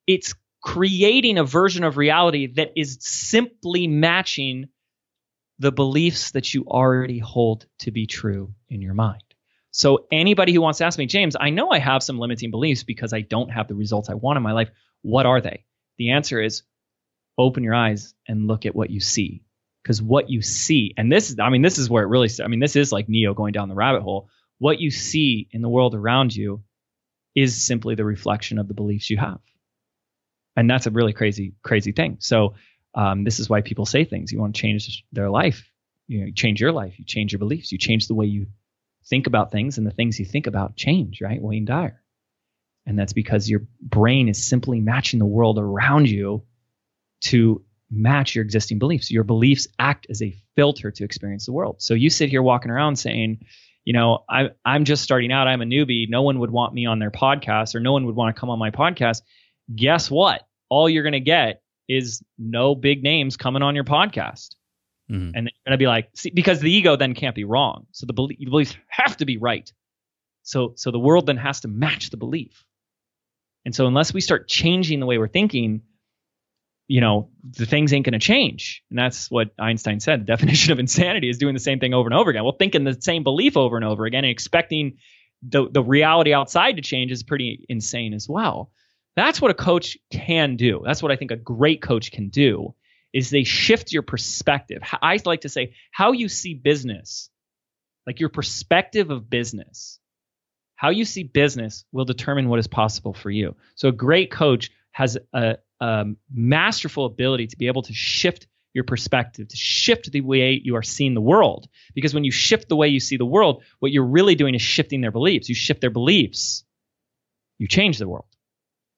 [0.05, 0.33] It's
[0.63, 4.69] creating a version of reality that is simply matching
[5.59, 9.26] the beliefs that you already hold to be true in your mind.
[9.77, 12.81] So anybody who wants to ask me, James, I know I have some limiting beliefs
[12.81, 14.71] because I don't have the results I want in my life.
[15.03, 15.65] What are they?
[15.99, 16.63] The answer is
[17.37, 19.43] open your eyes and look at what you see.
[19.83, 22.47] Because what you see, and this is, I mean, this is where it really, I
[22.47, 24.29] mean, this is like Neo going down the rabbit hole.
[24.57, 26.63] What you see in the world around you
[27.35, 29.39] is simply the reflection of the beliefs you have.
[30.55, 32.17] And that's a really crazy, crazy thing.
[32.19, 32.55] So
[32.95, 34.31] um, this is why people say things.
[34.31, 35.69] You want to change their life.
[36.07, 36.97] You, know, you change your life.
[36.97, 37.71] You change your beliefs.
[37.71, 38.47] You change the way you
[39.09, 41.21] think about things, and the things you think about change.
[41.21, 42.01] Right, Wayne Dyer.
[42.85, 46.43] And that's because your brain is simply matching the world around you
[47.25, 49.11] to match your existing beliefs.
[49.11, 51.81] Your beliefs act as a filter to experience the world.
[51.81, 53.45] So you sit here walking around saying,
[53.83, 55.47] you know, I, I'm just starting out.
[55.47, 56.09] I'm a newbie.
[56.09, 58.49] No one would want me on their podcast, or no one would want to come
[58.49, 59.21] on my podcast.
[59.73, 60.45] Guess what?
[60.69, 64.55] All you're going to get is no big names coming on your podcast.
[65.11, 65.31] Mm-hmm.
[65.35, 67.87] And you're going to be like, see, because the ego then can't be wrong.
[67.91, 69.71] So the belief, beliefs have to be right.
[70.43, 72.65] So, so the world then has to match the belief.
[73.65, 75.81] And so unless we start changing the way we're thinking,
[76.87, 78.81] you know, the things ain't going to change.
[78.89, 80.21] And that's what Einstein said.
[80.21, 82.43] The definition of insanity is doing the same thing over and over again.
[82.43, 84.97] Well, thinking the same belief over and over again and expecting
[85.41, 88.71] the, the reality outside to change is pretty insane as well.
[89.15, 90.81] That's what a coach can do.
[90.85, 92.73] That's what I think a great coach can do
[93.17, 94.83] is they shift your perspective.
[95.01, 97.31] I like to say how you see business,
[98.05, 99.99] like your perspective of business.
[100.75, 103.55] How you see business will determine what is possible for you.
[103.73, 108.83] So a great coach has a, a masterful ability to be able to shift your
[108.83, 111.67] perspective, to shift the way you are seeing the world.
[111.95, 114.61] Because when you shift the way you see the world, what you're really doing is
[114.61, 115.49] shifting their beliefs.
[115.49, 116.63] You shift their beliefs,
[117.57, 118.27] you change the world.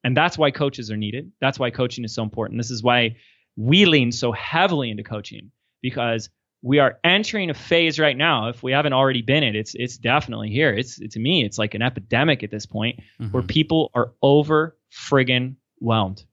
[0.04, 1.32] And that's why coaches are needed.
[1.40, 2.60] That's why coaching is so important.
[2.60, 3.16] This is why
[3.60, 5.52] we lean so heavily into coaching
[5.82, 6.30] because
[6.62, 8.48] we are entering a phase right now.
[8.48, 10.74] If we haven't already been it, it's it's definitely here.
[10.74, 13.32] It's, it's to me, it's like an epidemic at this point mm-hmm.
[13.32, 16.24] where people are over friggin' whelmed.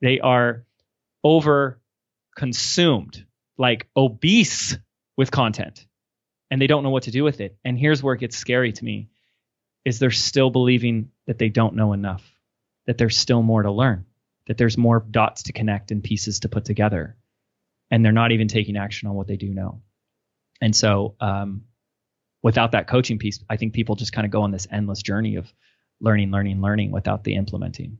[0.00, 0.64] They are
[1.22, 1.80] over
[2.34, 3.26] consumed,
[3.58, 4.78] like obese
[5.18, 5.86] with content,
[6.50, 7.56] and they don't know what to do with it.
[7.62, 9.10] And here's where it gets scary to me:
[9.84, 12.22] is they're still believing that they don't know enough
[12.86, 14.06] that there's still more to learn,
[14.46, 17.16] that there's more dots to connect and pieces to put together.
[17.90, 19.82] And they're not even taking action on what they do know.
[20.60, 21.62] And so, um,
[22.42, 25.36] without that coaching piece, I think people just kind of go on this endless journey
[25.36, 25.52] of
[26.00, 27.98] learning, learning, learning without the implementing.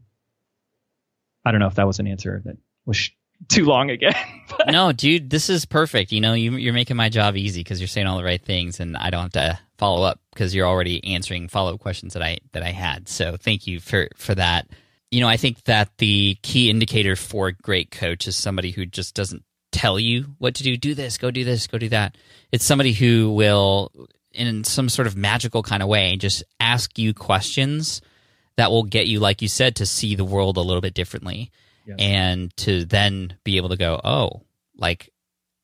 [1.44, 3.10] I don't know if that was an answer that was
[3.48, 4.14] too long again.
[4.68, 6.12] no, dude, this is perfect.
[6.12, 8.80] You know, you, you're making my job easy because you're saying all the right things,
[8.80, 12.22] and I don't have to follow up because you're already answering follow up questions that
[12.22, 13.08] I that I had.
[13.08, 14.68] So thank you for for that.
[15.12, 18.86] You know, I think that the key indicator for a great coach is somebody who
[18.86, 20.76] just doesn't tell you what to do.
[20.76, 22.16] Do this, go do this, go do that.
[22.50, 23.92] It's somebody who will,
[24.32, 28.00] in some sort of magical kind of way, just ask you questions
[28.56, 31.50] that will get you, like you said, to see the world a little bit differently
[31.86, 31.96] yes.
[31.98, 34.42] and to then be able to go, oh,
[34.76, 35.10] like,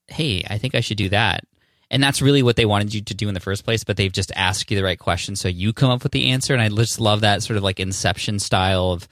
[0.08, 1.44] hey, I think I should do that.
[1.90, 4.12] And that's really what they wanted you to do in the first place, but they've
[4.12, 6.52] just asked you the right question so you come up with the answer.
[6.52, 9.08] And I just love that sort of like inception style of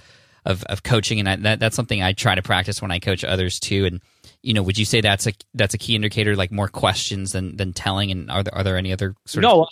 [0.47, 3.25] of, of coaching, and I, that, that's something I try to practice when I coach
[3.25, 3.85] others too.
[3.85, 4.01] And
[4.43, 7.57] you know, would you say that's a that's a key indicator, like more questions than
[7.57, 8.13] than telling?
[8.13, 9.69] And are there are there any other sort no, of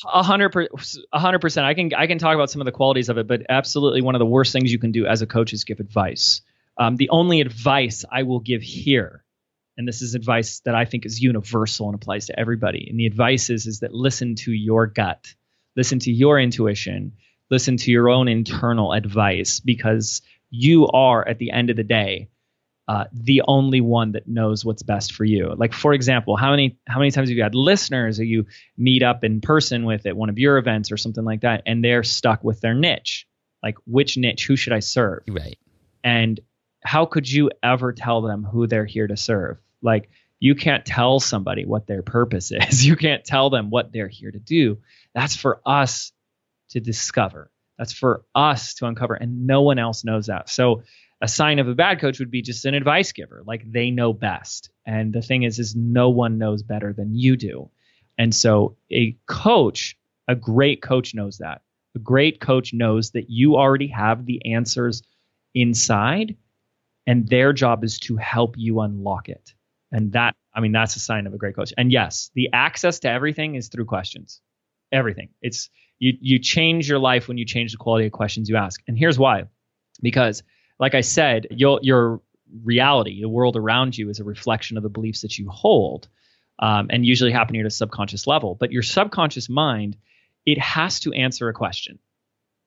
[0.51, 0.69] per-
[1.13, 1.65] a hundred percent.
[1.65, 4.17] I can I can talk about some of the qualities of it, but absolutely one
[4.17, 6.43] of the worst things you can do as a coach is give advice.
[6.77, 9.25] Um, the only advice I will give here,
[9.79, 12.89] and this is advice that I think is universal and applies to everybody.
[12.91, 15.35] And the advice is is that listen to your gut,
[15.77, 17.13] listen to your intuition,
[17.49, 20.21] listen to your own internal advice because
[20.55, 22.29] you are at the end of the day
[22.87, 25.55] uh, the only one that knows what's best for you.
[25.57, 28.47] Like for example, how many how many times have you had listeners that you
[28.77, 31.83] meet up in person with at one of your events or something like that, and
[31.83, 33.27] they're stuck with their niche?
[33.63, 34.47] Like which niche?
[34.47, 35.23] Who should I serve?
[35.29, 35.59] right?
[36.03, 36.39] And
[36.83, 39.59] how could you ever tell them who they're here to serve?
[39.81, 42.85] Like you can't tell somebody what their purpose is.
[42.85, 44.79] You can't tell them what they're here to do.
[45.15, 46.13] That's for us
[46.71, 47.51] to discover.
[47.79, 50.49] That's for us to uncover, and no one else knows that.
[50.49, 50.83] So
[51.21, 54.13] a sign of a bad coach would be just an advice giver like they know
[54.13, 54.71] best.
[54.87, 57.71] And the thing is is no one knows better than you do.
[58.19, 59.97] And so a coach
[60.29, 61.63] a great coach knows that.
[61.95, 65.03] A great coach knows that you already have the answers
[65.55, 66.37] inside
[67.07, 69.55] and their job is to help you unlock it.
[69.93, 71.73] And that i mean that's a sign of a great coach.
[71.79, 74.41] And yes the access to everything is through questions.
[74.93, 75.31] Everything.
[75.41, 75.71] It's
[76.05, 78.99] you you change your life when you change the quality of questions you ask and
[78.99, 79.45] here's why
[80.03, 80.43] because
[80.79, 82.21] like I said, your your
[82.63, 86.09] reality, the world around you, is a reflection of the beliefs that you hold,
[86.59, 88.55] um, and usually happening at a subconscious level.
[88.55, 89.97] But your subconscious mind,
[90.45, 91.99] it has to answer a question.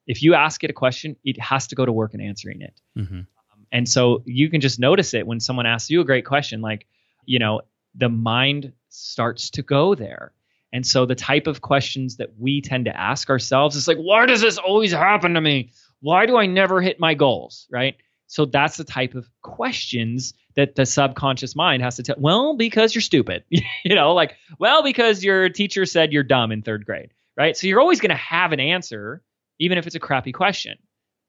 [0.06, 2.80] If you ask it a question, it has to go to work in answering it.
[2.96, 3.18] Mm-hmm.
[3.18, 6.62] Um, and so you can just notice it when someone asks you a great question,
[6.62, 6.86] like,
[7.26, 7.60] you know,
[7.94, 10.32] the mind starts to go there.
[10.72, 14.26] And so the type of questions that we tend to ask ourselves is like, why
[14.26, 15.72] does this always happen to me?
[16.00, 17.66] Why do I never hit my goals?
[17.70, 17.96] Right.
[18.26, 22.16] So that's the type of questions that the subconscious mind has to tell.
[22.18, 26.62] Well, because you're stupid, you know, like, well, because your teacher said you're dumb in
[26.62, 27.10] third grade.
[27.36, 27.56] Right.
[27.56, 29.22] So you're always going to have an answer,
[29.58, 30.76] even if it's a crappy question.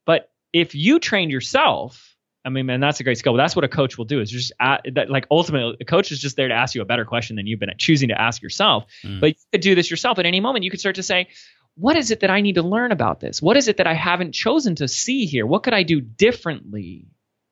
[0.06, 2.09] But if you train yourself,
[2.46, 3.34] I mean, man, that's a great skill.
[3.34, 6.12] But that's what a coach will do is just at, that, like ultimately, a coach
[6.12, 8.42] is just there to ask you a better question than you've been choosing to ask
[8.42, 8.86] yourself.
[9.04, 9.20] Mm.
[9.20, 10.64] But you could do this yourself at any moment.
[10.64, 11.28] You could start to say,
[11.76, 13.42] what is it that I need to learn about this?
[13.42, 15.46] What is it that I haven't chosen to see here?
[15.46, 17.08] What could I do differently?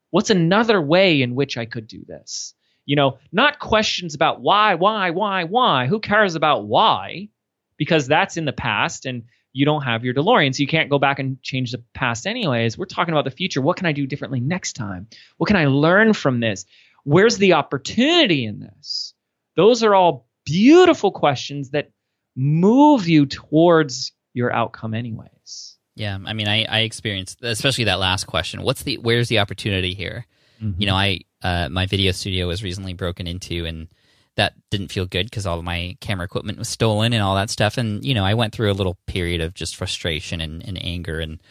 [0.10, 2.54] What's another way in which I could do this?
[2.86, 5.88] You know, not questions about why, why, why, why.
[5.88, 7.30] Who cares about why?
[7.78, 9.24] Because that's in the past and
[9.58, 12.78] you don't have your DeLorean, so you can't go back and change the past anyways.
[12.78, 13.60] We're talking about the future.
[13.60, 15.08] What can I do differently next time?
[15.38, 16.66] What can I learn from this?
[17.06, 19.16] Where's the opportunity in this?
[19.56, 21.90] Those are all beautiful questions that
[22.36, 25.78] move you towards your outcome anyways.
[25.96, 28.62] Yeah, I mean, I I experienced especially that last question.
[28.62, 30.28] What's the where's the opportunity here?
[30.62, 30.80] Mm-hmm.
[30.80, 33.88] You know, I uh, my video studio was recently broken into, and
[34.38, 37.50] that didn't feel good because all of my camera equipment was stolen and all that
[37.50, 37.78] stuff.
[37.78, 41.20] And you know, I went through a little period of just frustration and, and anger,
[41.20, 41.42] and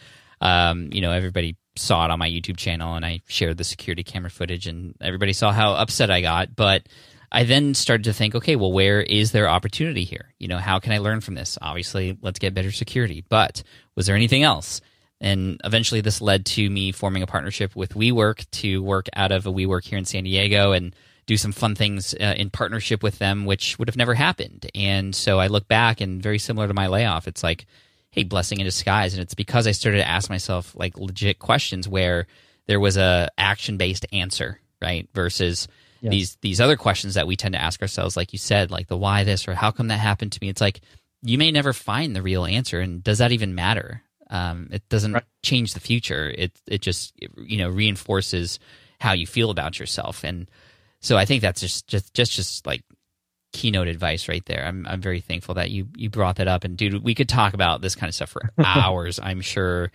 [0.41, 4.03] um, you know, everybody saw it on my YouTube channel, and I shared the security
[4.03, 6.87] camera footage, and everybody saw how upset I got, but
[7.31, 10.33] I then started to think, okay, well, where is there opportunity here?
[10.39, 11.57] You know, how can I learn from this?
[11.61, 13.23] Obviously, let's get better security.
[13.27, 13.63] But
[13.95, 14.81] was there anything else?
[15.19, 19.45] And eventually, this led to me forming a partnership with WeWork to work out of
[19.45, 20.95] a WeWork here in San Diego and
[21.27, 24.69] do some fun things uh, in partnership with them, which would have never happened.
[24.73, 27.65] And so I look back, and very similar to my layoff, it's like,
[28.11, 29.13] hey, blessing in disguise.
[29.13, 32.25] And it's because I started to ask myself like legit questions where
[32.65, 35.07] there was a action based answer, right?
[35.13, 35.67] Versus
[36.01, 36.11] yes.
[36.11, 38.97] these these other questions that we tend to ask ourselves, like you said, like the
[38.97, 40.49] why this or how come that happened to me.
[40.49, 40.81] It's like
[41.21, 44.01] you may never find the real answer, and does that even matter?
[44.29, 45.23] Um, it doesn't right.
[45.43, 46.29] change the future.
[46.29, 48.59] It it just you know reinforces
[48.99, 50.49] how you feel about yourself, and
[50.99, 52.83] so I think that's just just just just like
[53.53, 54.63] keynote advice right there.
[54.65, 56.63] I'm I'm very thankful that you you brought that up.
[56.63, 59.91] And dude, we could talk about this kind of stuff for hours, I'm sure.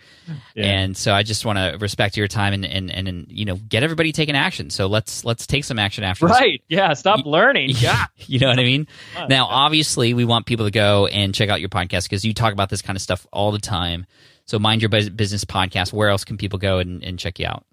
[0.54, 0.64] Yeah.
[0.66, 3.82] And so I just want to respect your time and, and and you know get
[3.82, 4.70] everybody taking action.
[4.70, 6.26] So let's let's take some action after.
[6.26, 6.62] Right?
[6.68, 6.76] This.
[6.76, 6.92] Yeah.
[6.94, 7.70] Stop you, learning.
[7.82, 8.06] Yeah.
[8.16, 8.86] you know what I mean?
[9.28, 12.52] Now, obviously, we want people to go and check out your podcast because you talk
[12.52, 14.06] about this kind of stuff all the time.
[14.46, 15.92] So mind your business podcast.
[15.92, 17.64] Where else can people go and, and check you out?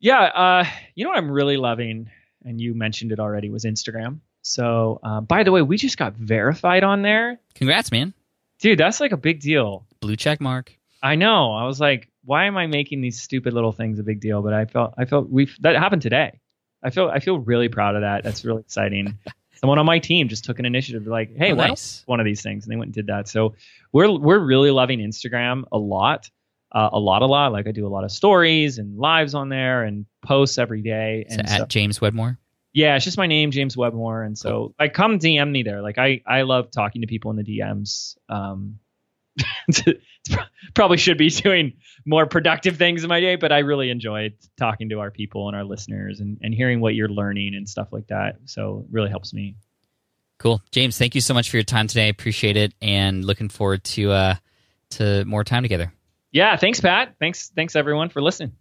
[0.00, 0.22] Yeah.
[0.22, 0.64] Uh,
[0.94, 2.10] you know what I'm really loving,
[2.46, 4.20] and you mentioned it already, was Instagram.
[4.42, 7.40] So, uh, by the way, we just got verified on there.
[7.54, 8.14] Congrats, man.
[8.60, 9.86] Dude, that's like a big deal.
[10.00, 10.72] Blue check mark.
[11.02, 11.52] I know.
[11.52, 14.42] I was like, why am I making these stupid little things a big deal?
[14.42, 16.40] But I felt, I felt we that happened today.
[16.82, 18.22] I feel, I feel really proud of that.
[18.22, 19.18] That's really exciting.
[19.56, 22.02] Someone on my team just took an initiative, like, hey, oh, nice.
[22.06, 23.26] one of these things, and they went and did that.
[23.26, 23.54] So
[23.90, 26.30] we're we're really loving Instagram a lot.
[26.76, 27.52] Uh, a lot, a lot.
[27.52, 31.24] Like I do a lot of stories and lives on there and posts every day.
[31.26, 32.38] And so at James Wedmore.
[32.74, 34.74] Yeah, it's just my name, James Wedmore, and so cool.
[34.78, 35.80] like come DM me there.
[35.80, 38.18] Like I I love talking to people in the DMs.
[38.28, 38.78] Um,
[40.74, 41.72] probably should be doing
[42.04, 45.56] more productive things in my day, but I really enjoy talking to our people and
[45.56, 48.36] our listeners and, and hearing what you're learning and stuff like that.
[48.44, 49.56] So it really helps me.
[50.38, 50.60] Cool.
[50.72, 52.04] James, thank you so much for your time today.
[52.04, 54.34] I appreciate it and looking forward to uh
[54.90, 55.94] to more time together.
[56.36, 57.14] Yeah, thanks Pat.
[57.18, 58.52] Thanks thanks everyone for listening.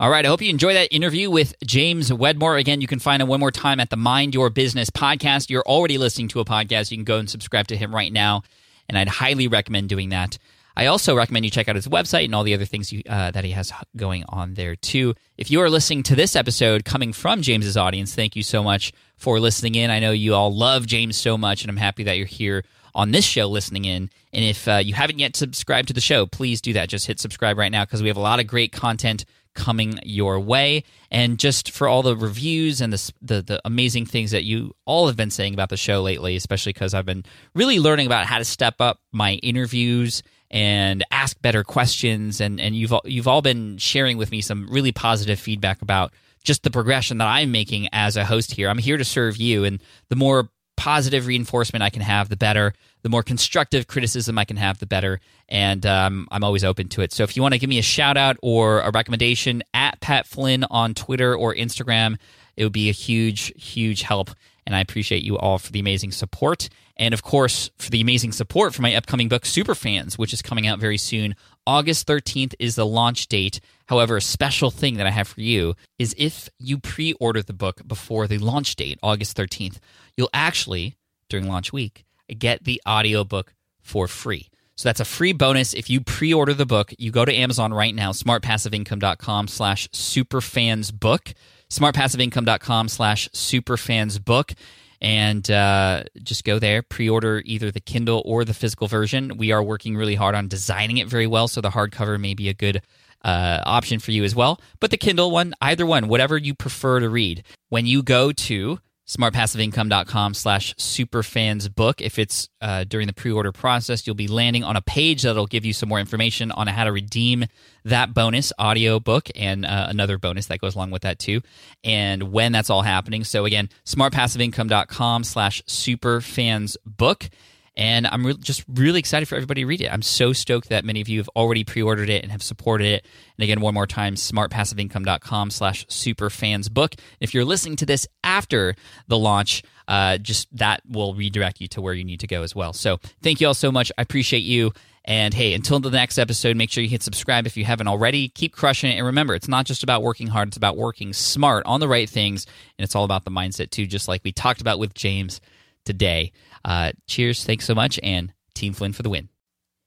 [0.00, 0.24] All right.
[0.24, 2.56] I hope you enjoy that interview with James Wedmore.
[2.56, 5.48] Again, you can find him one more time at the Mind Your Business podcast.
[5.48, 6.90] You're already listening to a podcast.
[6.90, 8.42] You can go and subscribe to him right now.
[8.88, 10.38] And I'd highly recommend doing that.
[10.76, 13.30] I also recommend you check out his website and all the other things you, uh,
[13.30, 15.14] that he has going on there too.
[15.36, 18.92] If you are listening to this episode coming from James's audience, thank you so much
[19.16, 19.92] for listening in.
[19.92, 22.64] I know you all love James so much, and I'm happy that you're here
[22.94, 24.10] on this show listening in.
[24.32, 26.88] And if uh, you haven't yet subscribed to the show, please do that.
[26.88, 29.24] Just hit subscribe right now because we have a lot of great content
[29.54, 30.84] coming your way.
[31.10, 35.08] And just for all the reviews and the, the, the amazing things that you all
[35.08, 37.24] have been saying about the show lately, especially because I've been
[37.54, 42.40] really learning about how to step up my interviews and ask better questions.
[42.40, 46.12] And, and you've you've all been sharing with me some really positive feedback about
[46.44, 48.68] just the progression that I'm making as a host here.
[48.68, 50.48] I'm here to serve you, and the more
[50.78, 52.72] positive reinforcement I can have, the better.
[53.02, 55.20] The more constructive criticism I can have, the better.
[55.48, 57.12] And um, I'm always open to it.
[57.12, 60.26] So if you want to give me a shout out or a recommendation at Pat
[60.26, 62.16] Flynn on Twitter or Instagram,
[62.56, 64.30] it would be a huge, huge help.
[64.66, 66.68] And I appreciate you all for the amazing support.
[66.96, 70.66] And of course, for the amazing support for my upcoming book, Superfans, which is coming
[70.66, 71.34] out very soon.
[71.68, 73.60] August 13th is the launch date.
[73.88, 77.52] However, a special thing that I have for you is if you pre order the
[77.52, 79.76] book before the launch date, August 13th,
[80.16, 80.96] you'll actually,
[81.28, 82.06] during launch week,
[82.38, 83.52] get the audiobook
[83.82, 84.48] for free.
[84.76, 86.94] So that's a free bonus if you pre-order the book.
[86.96, 91.34] You go to Amazon right now, smartpassiveincome.com slash superfansbook,
[91.68, 94.54] smartpassiveincome.com slash superfansbook
[95.00, 99.36] and uh, just go there pre-order either the kindle or the physical version.
[99.36, 102.48] We are working really hard on designing it very well so the hardcover may be
[102.48, 102.82] a good
[103.24, 104.60] uh, option for you as well.
[104.80, 107.44] But the kindle one either one whatever you prefer to read.
[107.68, 108.78] When you go to
[109.08, 112.00] smartpassiveincome.com slash superfansbook.
[112.00, 115.64] If it's uh, during the pre-order process, you'll be landing on a page that'll give
[115.64, 117.46] you some more information on how to redeem
[117.84, 121.40] that bonus audio book and uh, another bonus that goes along with that too,
[121.82, 123.24] and when that's all happening.
[123.24, 127.30] So again, smartpassiveincome.com slash superfansbook.
[127.78, 129.92] And I'm re- just really excited for everybody to read it.
[129.92, 133.06] I'm so stoked that many of you have already pre-ordered it and have supported it.
[133.38, 136.98] And again, one more time, smartpassiveincome.com slash superfansbook.
[137.20, 138.74] If you're listening to this after
[139.06, 142.54] the launch, uh, just that will redirect you to where you need to go as
[142.54, 142.72] well.
[142.72, 143.92] So thank you all so much.
[143.96, 144.72] I appreciate you.
[145.04, 148.28] And hey, until the next episode, make sure you hit subscribe if you haven't already.
[148.28, 148.96] Keep crushing it.
[148.96, 152.10] And remember, it's not just about working hard, it's about working smart on the right
[152.10, 152.44] things.
[152.76, 155.40] And it's all about the mindset, too, just like we talked about with James
[155.84, 156.32] today.
[156.64, 157.44] Uh, cheers.
[157.44, 157.98] Thanks so much.
[158.02, 159.28] And Team Flynn for the win.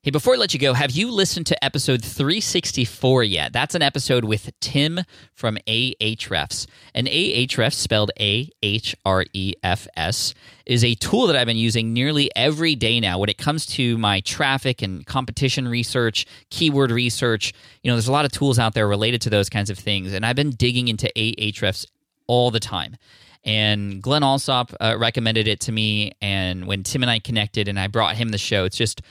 [0.03, 3.53] Hey, before I let you go, have you listened to episode 364 yet?
[3.53, 5.01] That's an episode with Tim
[5.35, 6.65] from Ahrefs.
[6.95, 10.33] And Ahrefs, spelled A H R E F S,
[10.65, 13.95] is a tool that I've been using nearly every day now when it comes to
[13.99, 17.53] my traffic and competition research, keyword research.
[17.83, 20.13] You know, there's a lot of tools out there related to those kinds of things.
[20.13, 21.85] And I've been digging into Ahrefs
[22.25, 22.95] all the time.
[23.43, 26.13] And Glen Allsopp uh, recommended it to me.
[26.21, 29.01] And when Tim and I connected and I brought him the show, it's just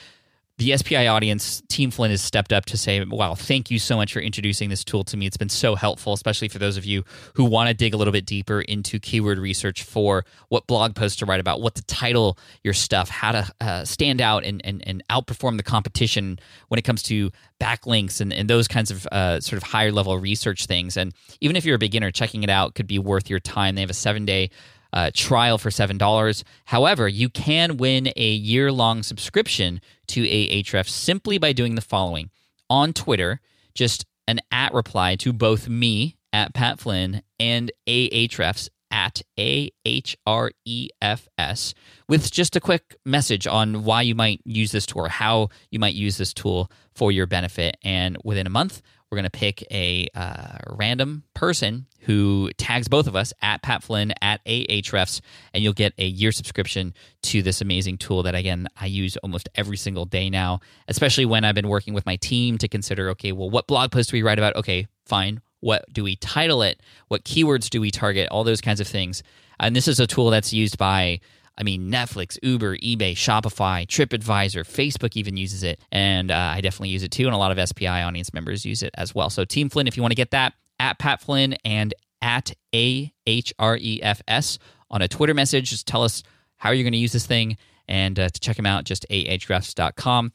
[0.60, 4.12] the SPI audience, Team Flynn has stepped up to say, wow, thank you so much
[4.12, 5.24] for introducing this tool to me.
[5.24, 7.02] It's been so helpful, especially for those of you
[7.32, 11.16] who want to dig a little bit deeper into keyword research for what blog posts
[11.20, 14.86] to write about, what to title your stuff, how to uh, stand out and, and,
[14.86, 16.38] and outperform the competition
[16.68, 20.18] when it comes to backlinks and, and those kinds of uh, sort of higher level
[20.18, 20.98] research things.
[20.98, 23.76] And even if you're a beginner, checking it out could be worth your time.
[23.76, 24.50] They have a seven day
[24.92, 26.44] uh, trial for $7.
[26.66, 32.30] However, you can win a year long subscription to Ahrefs simply by doing the following.
[32.68, 33.40] On Twitter,
[33.74, 40.16] just an at reply to both me at Pat Flynn and Ahrefs at A H
[40.26, 41.74] R E F S
[42.08, 45.78] with just a quick message on why you might use this tool or how you
[45.78, 47.76] might use this tool for your benefit.
[47.82, 53.06] And within a month, we're going to pick a uh, random person who tags both
[53.06, 55.20] of us at Pat Flynn at Ahrefs,
[55.52, 59.48] and you'll get a year subscription to this amazing tool that, again, I use almost
[59.56, 63.32] every single day now, especially when I've been working with my team to consider okay,
[63.32, 64.56] well, what blog post do we write about?
[64.56, 65.40] Okay, fine.
[65.60, 66.80] What do we title it?
[67.08, 68.28] What keywords do we target?
[68.30, 69.22] All those kinds of things.
[69.58, 71.20] And this is a tool that's used by
[71.58, 75.80] I mean, Netflix, Uber, eBay, Shopify, TripAdvisor, Facebook even uses it.
[75.92, 77.26] And uh, I definitely use it too.
[77.26, 79.30] And a lot of SPI audience members use it as well.
[79.30, 84.58] So, Team Flynn, if you want to get that, at Pat Flynn and at AHREFS
[84.90, 85.70] on a Twitter message.
[85.70, 86.22] Just tell us
[86.56, 87.56] how you're going to use this thing.
[87.86, 90.32] And uh, to check them out, just ahrefs.com.